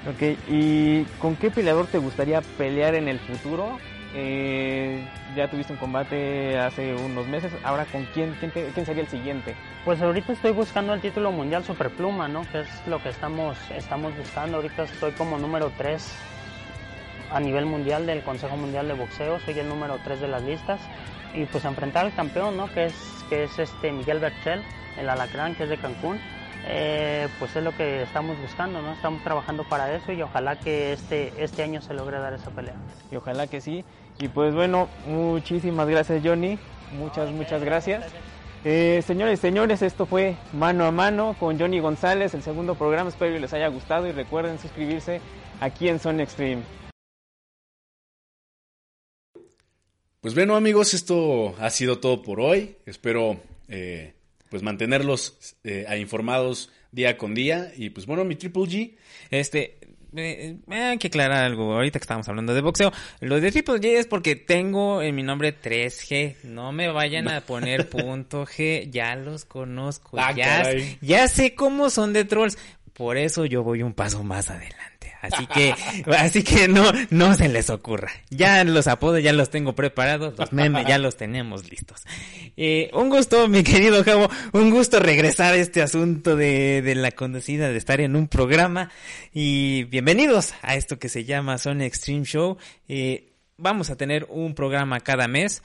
Ok, 0.08 0.38
¿y 0.48 1.04
con 1.20 1.36
qué 1.36 1.50
peleador 1.50 1.86
te 1.86 1.98
gustaría 1.98 2.40
pelear 2.40 2.94
en 2.94 3.08
el 3.08 3.18
futuro? 3.20 3.78
Eh, 4.14 5.06
ya 5.36 5.48
tuviste 5.48 5.72
un 5.72 5.78
combate 5.78 6.58
hace 6.58 6.94
unos 6.94 7.26
meses, 7.28 7.52
ahora 7.62 7.84
con 7.84 8.04
quién, 8.06 8.34
quién, 8.40 8.50
quién, 8.50 8.86
sería 8.86 9.02
el 9.02 9.08
siguiente? 9.08 9.54
Pues 9.84 10.00
ahorita 10.02 10.32
estoy 10.32 10.52
buscando 10.52 10.94
el 10.94 11.00
título 11.00 11.30
mundial 11.30 11.64
superpluma, 11.64 12.26
¿no? 12.26 12.42
Que 12.50 12.60
es 12.60 12.68
lo 12.86 13.00
que 13.02 13.10
estamos, 13.10 13.56
estamos 13.70 14.16
buscando. 14.16 14.56
Ahorita 14.56 14.84
estoy 14.84 15.12
como 15.12 15.38
número 15.38 15.70
3 15.76 16.12
a 17.32 17.40
nivel 17.40 17.66
mundial 17.66 18.06
del 18.06 18.22
Consejo 18.22 18.56
Mundial 18.56 18.88
de 18.88 18.94
Boxeo, 18.94 19.38
soy 19.40 19.58
el 19.58 19.68
número 19.68 19.98
3 20.04 20.20
de 20.20 20.28
las 20.28 20.42
listas 20.42 20.80
y 21.34 21.44
pues 21.44 21.64
enfrentar 21.64 22.06
al 22.06 22.14
campeón, 22.14 22.56
¿no? 22.56 22.68
Que 22.72 22.86
es, 22.86 22.94
que 23.28 23.44
es 23.44 23.58
este 23.58 23.92
Miguel 23.92 24.18
Berchel, 24.18 24.62
el 24.98 25.08
alacrán 25.08 25.54
que 25.54 25.64
es 25.64 25.68
de 25.68 25.78
Cancún, 25.78 26.18
eh, 26.66 27.28
pues 27.38 27.54
es 27.56 27.62
lo 27.62 27.74
que 27.76 28.02
estamos 28.02 28.38
buscando, 28.40 28.82
¿no? 28.82 28.92
Estamos 28.92 29.22
trabajando 29.22 29.64
para 29.64 29.94
eso 29.94 30.12
y 30.12 30.22
ojalá 30.22 30.56
que 30.58 30.92
este, 30.92 31.32
este 31.38 31.62
año 31.62 31.80
se 31.80 31.94
logre 31.94 32.18
dar 32.18 32.34
esa 32.34 32.50
pelea. 32.50 32.74
Y 33.10 33.16
ojalá 33.16 33.46
que 33.46 33.60
sí. 33.60 33.84
Y 34.18 34.28
pues 34.28 34.54
bueno, 34.54 34.88
muchísimas 35.06 35.88
gracias 35.88 36.22
Johnny, 36.24 36.58
muchas, 36.98 37.30
muchas 37.30 37.62
gracias. 37.62 38.04
Eh, 38.62 39.02
señores 39.06 39.38
y 39.38 39.42
señores, 39.42 39.80
esto 39.80 40.04
fue 40.04 40.36
Mano 40.52 40.84
a 40.84 40.90
Mano 40.90 41.34
con 41.40 41.58
Johnny 41.58 41.80
González, 41.80 42.34
el 42.34 42.42
segundo 42.42 42.74
programa. 42.74 43.08
Espero 43.08 43.32
que 43.32 43.40
les 43.40 43.54
haya 43.54 43.68
gustado 43.68 44.06
y 44.06 44.12
recuerden 44.12 44.58
suscribirse 44.58 45.22
aquí 45.60 45.88
en 45.88 45.98
Zone 45.98 46.22
Extreme. 46.22 46.79
Pues 50.20 50.34
bueno 50.34 50.54
amigos, 50.54 50.92
esto 50.92 51.54
ha 51.58 51.70
sido 51.70 51.98
todo 51.98 52.20
por 52.20 52.42
hoy. 52.42 52.76
Espero 52.84 53.40
eh, 53.68 54.12
pues 54.50 54.62
mantenerlos 54.62 55.56
eh, 55.64 55.86
informados 55.98 56.70
día 56.92 57.16
con 57.16 57.34
día. 57.34 57.72
Y 57.74 57.88
pues 57.88 58.04
bueno, 58.04 58.26
mi 58.26 58.36
Triple 58.36 58.64
G. 58.64 58.96
Este, 59.30 59.78
eh, 60.14 60.56
hay 60.68 60.98
que 60.98 61.06
aclarar 61.06 61.44
algo, 61.44 61.72
ahorita 61.72 61.98
que 61.98 62.04
estamos 62.04 62.28
hablando 62.28 62.52
de 62.52 62.60
boxeo. 62.60 62.92
Lo 63.20 63.40
de 63.40 63.50
Triple 63.50 63.76
G 63.76 63.98
es 63.98 64.06
porque 64.06 64.36
tengo 64.36 65.00
en 65.00 65.14
mi 65.14 65.22
nombre 65.22 65.58
3G. 65.58 66.42
No 66.44 66.70
me 66.72 66.88
vayan 66.88 67.28
a 67.28 67.40
poner 67.40 67.88
punto 67.90 68.44
G, 68.44 68.90
ya 68.90 69.16
los 69.16 69.46
conozco. 69.46 70.18
Ah, 70.20 70.32
ya, 70.32 70.70
ya 71.00 71.28
sé 71.28 71.54
cómo 71.54 71.88
son 71.88 72.12
de 72.12 72.26
trolls. 72.26 72.58
Por 72.94 73.16
eso 73.16 73.44
yo 73.44 73.62
voy 73.62 73.82
un 73.82 73.94
paso 73.94 74.22
más 74.22 74.50
adelante. 74.50 74.90
Así 75.22 75.46
que, 75.46 75.74
así 76.16 76.42
que 76.42 76.68
no, 76.68 76.90
no 77.10 77.34
se 77.34 77.48
les 77.48 77.70
ocurra. 77.70 78.10
Ya 78.30 78.64
los 78.64 78.86
apodos 78.86 79.22
ya 79.22 79.32
los 79.32 79.50
tengo 79.50 79.74
preparados, 79.74 80.38
los 80.38 80.52
memes 80.52 80.86
ya 80.86 80.98
los 80.98 81.16
tenemos 81.16 81.68
listos. 81.68 82.02
Eh, 82.56 82.90
un 82.94 83.10
gusto, 83.10 83.46
mi 83.48 83.62
querido 83.62 84.02
Javo, 84.02 84.30
un 84.52 84.70
gusto 84.70 84.98
regresar 84.98 85.54
a 85.54 85.56
este 85.56 85.82
asunto 85.82 86.36
de, 86.36 86.82
de 86.82 86.94
la 86.94 87.10
conocida 87.10 87.70
de 87.70 87.76
estar 87.76 88.00
en 88.00 88.16
un 88.16 88.28
programa. 88.28 88.90
Y 89.32 89.84
bienvenidos 89.84 90.54
a 90.62 90.74
esto 90.76 90.98
que 90.98 91.08
se 91.08 91.24
llama 91.24 91.58
Sony 91.58 91.82
Extreme 91.82 92.24
Show. 92.24 92.56
Eh, 92.88 93.32
vamos 93.58 93.90
a 93.90 93.96
tener 93.96 94.26
un 94.30 94.54
programa 94.54 95.00
cada 95.00 95.28
mes. 95.28 95.62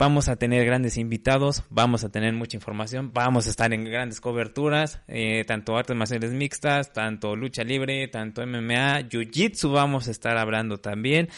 Vamos 0.00 0.28
a 0.28 0.36
tener 0.36 0.64
grandes 0.64 0.96
invitados, 0.96 1.62
vamos 1.68 2.04
a 2.04 2.08
tener 2.08 2.32
mucha 2.32 2.56
información, 2.56 3.12
vamos 3.12 3.46
a 3.46 3.50
estar 3.50 3.70
en 3.74 3.84
grandes 3.84 4.22
coberturas, 4.22 5.02
eh, 5.08 5.44
tanto 5.46 5.76
artes 5.76 5.94
marciales 5.94 6.32
mixtas, 6.32 6.94
tanto 6.94 7.36
lucha 7.36 7.64
libre, 7.64 8.08
tanto 8.08 8.40
MMA, 8.40 9.10
jiu-jitsu 9.10 9.70
vamos 9.70 10.08
a 10.08 10.10
estar 10.10 10.38
hablando 10.38 10.78
también. 10.78 11.28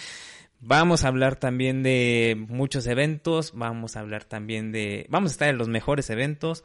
Vamos 0.61 1.03
a 1.03 1.09
hablar 1.09 1.35
también 1.35 1.83
de 1.83 2.37
muchos 2.39 2.87
eventos, 2.87 3.51
vamos 3.53 3.97
a 3.97 4.01
hablar 4.01 4.23
también 4.23 4.71
de, 4.71 5.07
vamos 5.09 5.33
a 5.33 5.35
estar 5.35 5.49
en 5.49 5.59
los 5.59 5.67
mejores 5.67 6.09
eventos, 6.11 6.63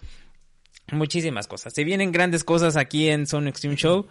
muchísimas 0.91 1.47
cosas. 1.47 1.73
Se 1.73 1.83
vienen 1.83 2.11
grandes 2.11 2.43
cosas 2.43 2.77
aquí 2.77 3.09
en 3.09 3.25
Zone 3.25 3.49
Extreme 3.49 3.75
Show 3.75 4.05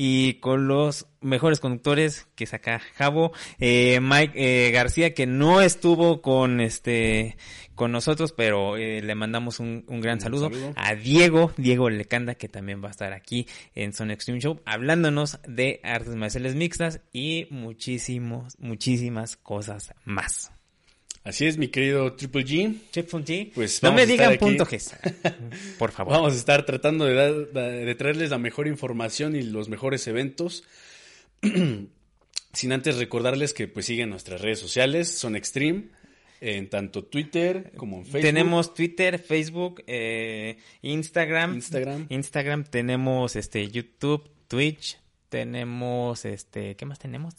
y 0.00 0.34
con 0.34 0.68
los 0.68 1.08
mejores 1.20 1.58
conductores 1.58 2.28
que 2.36 2.46
saca 2.46 2.78
Javo, 2.94 3.32
eh, 3.58 3.98
Mike 4.00 4.32
eh, 4.36 4.70
García 4.70 5.12
que 5.12 5.26
no 5.26 5.60
estuvo 5.60 6.22
con 6.22 6.60
este 6.60 7.36
con 7.74 7.90
nosotros, 7.92 8.32
pero 8.32 8.76
eh, 8.76 9.02
le 9.02 9.14
mandamos 9.14 9.60
un, 9.60 9.84
gran 10.00 10.20
saludo. 10.20 10.50
a 10.76 10.94
Diego, 10.94 11.52
Diego 11.56 11.90
Lecanda 11.90 12.36
que 12.36 12.48
también 12.48 12.82
va 12.82 12.88
a 12.88 12.92
estar 12.92 13.12
aquí 13.12 13.46
en 13.74 13.92
Zone 13.92 14.14
Extreme 14.14 14.40
Show 14.40 14.60
hablándonos 14.64 15.40
de 15.46 15.80
artes 15.82 16.14
marciales 16.14 16.54
mixtas 16.54 17.00
y 17.12 17.48
muchísimos 17.50 18.56
muchísimas 18.60 19.36
cosas 19.36 19.94
más. 20.04 20.52
Así 21.24 21.46
es, 21.46 21.58
mi 21.58 21.68
querido 21.68 22.14
Triple 22.14 22.44
G. 22.44 22.74
Triple 22.90 23.20
G. 23.20 23.52
Pues 23.54 23.82
no 23.82 23.92
me 23.92 24.06
digan 24.06 24.38
punto 24.38 24.64
G. 24.64 24.80
Por 25.78 25.92
favor. 25.92 26.14
Vamos 26.14 26.32
a 26.32 26.36
estar 26.36 26.64
tratando 26.64 27.04
de, 27.04 27.46
de 27.46 27.94
traerles 27.94 28.30
la 28.30 28.38
mejor 28.38 28.66
información 28.66 29.36
y 29.36 29.42
los 29.42 29.68
mejores 29.68 30.06
eventos. 30.06 30.64
Sin 32.52 32.72
antes 32.72 32.96
recordarles 32.96 33.52
que 33.52 33.68
pues 33.68 33.86
siguen 33.86 34.10
nuestras 34.10 34.40
redes 34.40 34.58
sociales, 34.58 35.16
son 35.16 35.36
Extreme, 35.36 35.84
en 36.40 36.68
tanto 36.70 37.04
Twitter 37.04 37.72
como 37.76 37.98
en 37.98 38.04
Facebook. 38.04 38.22
Tenemos 38.22 38.74
Twitter, 38.74 39.18
Facebook, 39.18 39.82
eh, 39.86 40.58
Instagram. 40.82 41.54
Instagram. 41.54 42.06
Instagram 42.08 42.64
tenemos 42.64 43.36
este 43.36 43.68
YouTube, 43.68 44.30
Twitch, 44.48 44.98
tenemos 45.28 46.24
este, 46.24 46.74
¿qué 46.76 46.86
más 46.86 46.98
tenemos? 46.98 47.34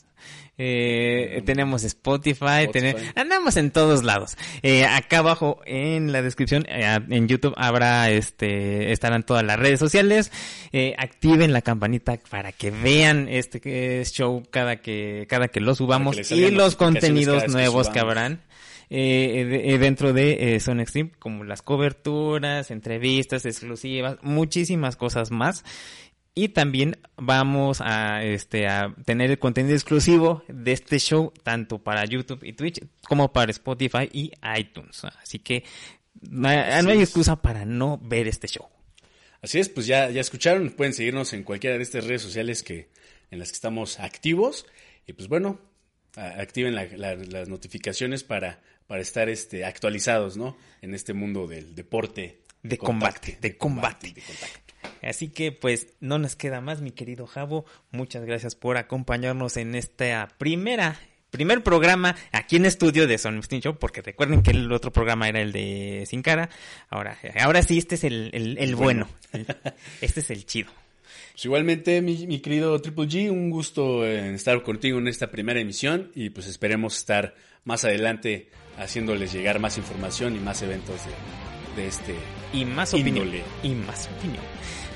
Eh, 0.62 1.41
tenemos 1.45 1.86
Spotify, 1.86 2.67
andamos 3.15 3.55
en 3.55 3.72
todos 3.72 4.03
lados. 4.03 4.38
Eh, 4.61 4.86
acá 4.86 5.20
abajo 5.20 5.61
en 5.65 6.11
la 6.11 6.22
descripción, 6.22 6.65
eh, 6.67 6.99
en 7.09 7.28
YouTube 7.30 7.53
habrá, 7.55 8.09
este, 8.09 8.91
estarán 8.91 9.24
todas 9.24 9.43
las 9.45 9.57
redes 9.57 9.80
sociales. 9.80 10.32
Eh, 10.74 10.95
activen 10.97 11.53
la 11.53 11.61
campanita 11.61 12.17
para 12.30 12.51
que 12.51 12.72
vean 12.72 13.28
este 13.30 14.03
show 14.05 14.43
cada 14.51 14.78
que, 14.78 15.26
cada 15.30 15.47
que 15.47 15.61
lo 15.61 15.76
subamos 15.76 16.30
y 16.32 16.51
los 16.51 16.76
contenidos 16.76 17.47
nuevos 17.47 17.89
que, 17.89 17.99
habrán. 17.99 18.41
Eh, 18.91 19.78
dentro 19.80 20.13
de 20.13 20.55
eh, 20.55 20.59
Zone 20.59 20.82
Extreme, 20.82 21.11
como 21.20 21.43
las 21.43 21.61
coberturas, 21.61 22.72
entrevistas 22.72 23.45
exclusivas, 23.45 24.17
muchísimas 24.24 24.95
cosas 24.95 25.30
más 25.30 25.63
y 26.44 26.48
también 26.48 26.98
vamos 27.18 27.82
a, 27.82 28.24
este, 28.24 28.66
a 28.66 28.96
tener 29.04 29.30
el 29.30 29.40
contenido 29.40 29.76
exclusivo 29.76 30.42
de 30.48 30.72
este 30.72 30.98
show, 30.98 31.34
tanto 31.44 31.80
para 31.80 32.06
YouTube 32.06 32.46
y 32.46 32.54
Twitch, 32.54 32.82
como 33.04 33.34
para 33.34 33.52
Spotify 33.52 34.10
y 34.14 34.32
iTunes. 34.58 35.04
Así 35.04 35.40
que 35.40 35.66
no 36.22 36.48
hay 36.48 37.00
excusa 37.02 37.42
para 37.42 37.66
no 37.66 38.00
ver 38.02 38.30
este 38.30 38.48
show. 38.48 38.66
Así 39.42 39.60
es, 39.60 39.68
pues 39.68 39.86
ya, 39.86 40.10
ya 40.12 40.22
escucharon, 40.22 40.70
pueden 40.70 40.94
seguirnos 40.94 41.34
en 41.34 41.44
cualquiera 41.44 41.76
de 41.76 41.84
estas 41.84 42.06
redes 42.06 42.22
sociales 42.22 42.64
que, 42.64 42.90
en 43.32 43.40
las 43.40 43.50
que 43.50 43.56
estamos 43.56 44.00
activos. 44.00 44.66
Y 45.08 45.12
pues 45.12 45.28
bueno, 45.28 45.60
activen 46.16 46.74
las 46.76 47.50
notificaciones 47.50 48.24
para, 48.24 48.62
para 48.88 49.02
estar 49.02 49.28
este, 49.28 49.66
actualizados, 49.66 50.38
¿no? 50.38 50.58
En 50.82 50.94
este 50.94 51.12
mundo 51.14 51.48
del 51.48 51.76
deporte. 51.76 52.44
De 52.64 52.78
combate, 52.78 53.38
de 53.42 53.58
combate. 53.58 54.14
De 54.14 54.22
Así 55.01 55.30
que 55.30 55.51
pues 55.51 55.88
no 55.99 56.19
nos 56.19 56.36
queda 56.36 56.61
más, 56.61 56.82
mi 56.82 56.91
querido 56.91 57.27
Javo. 57.27 57.65
Muchas 57.91 58.25
gracias 58.25 58.55
por 58.55 58.77
acompañarnos 58.77 59.57
en 59.57 59.75
esta 59.75 60.27
primera 60.38 60.99
primer 61.30 61.63
programa 61.63 62.15
aquí 62.32 62.55
en 62.55 62.65
estudio 62.65 63.07
de 63.07 63.17
Son 63.17 63.41
Show, 63.41 63.77
porque 63.77 64.01
recuerden 64.01 64.41
que 64.41 64.51
el 64.51 64.71
otro 64.71 64.91
programa 64.91 65.27
era 65.30 65.41
el 65.41 65.51
de 65.51 66.03
Sin 66.07 66.21
Cara. 66.21 66.49
Ahora, 66.89 67.17
ahora 67.39 67.61
sí, 67.63 67.77
este 67.77 67.95
es 67.95 68.03
el, 68.03 68.75
bueno. 68.75 69.07
este 70.01 70.19
es 70.21 70.30
el 70.30 70.45
chido. 70.45 70.71
Pues 71.32 71.45
igualmente, 71.45 72.01
mi, 72.01 72.39
querido 72.39 72.80
Triple 72.82 73.05
G, 73.05 73.32
un 73.32 73.49
gusto 73.49 74.05
eh, 74.05 74.34
estar 74.34 74.61
contigo 74.63 74.99
en 74.99 75.07
esta 75.07 75.32
primera 75.32 75.59
emisión 75.59 76.11
y 76.13 76.32
pues 76.32 76.47
esperemos 76.47 76.97
estar 76.97 77.36
más 77.63 77.86
adelante 77.86 78.49
haciéndoles 78.77 79.32
llegar 79.32 79.59
más 79.59 79.77
información 79.77 80.36
y 80.36 80.39
más 80.39 80.61
eventos 80.61 80.97
de, 81.75 81.88
este 81.88 82.15
y 82.54 82.66
más 82.66 82.93
opinión 82.93 83.30
y 83.64 83.70
más 83.70 84.10
opinión. 84.18 84.43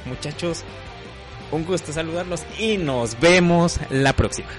Muchachos, 0.06 0.64
un 1.52 1.66
gusto 1.66 1.94
saludarlos 1.94 2.44
y 2.58 2.78
nos 2.78 3.20
vemos 3.20 3.80
la 3.90 4.14
próxima. 4.14 4.50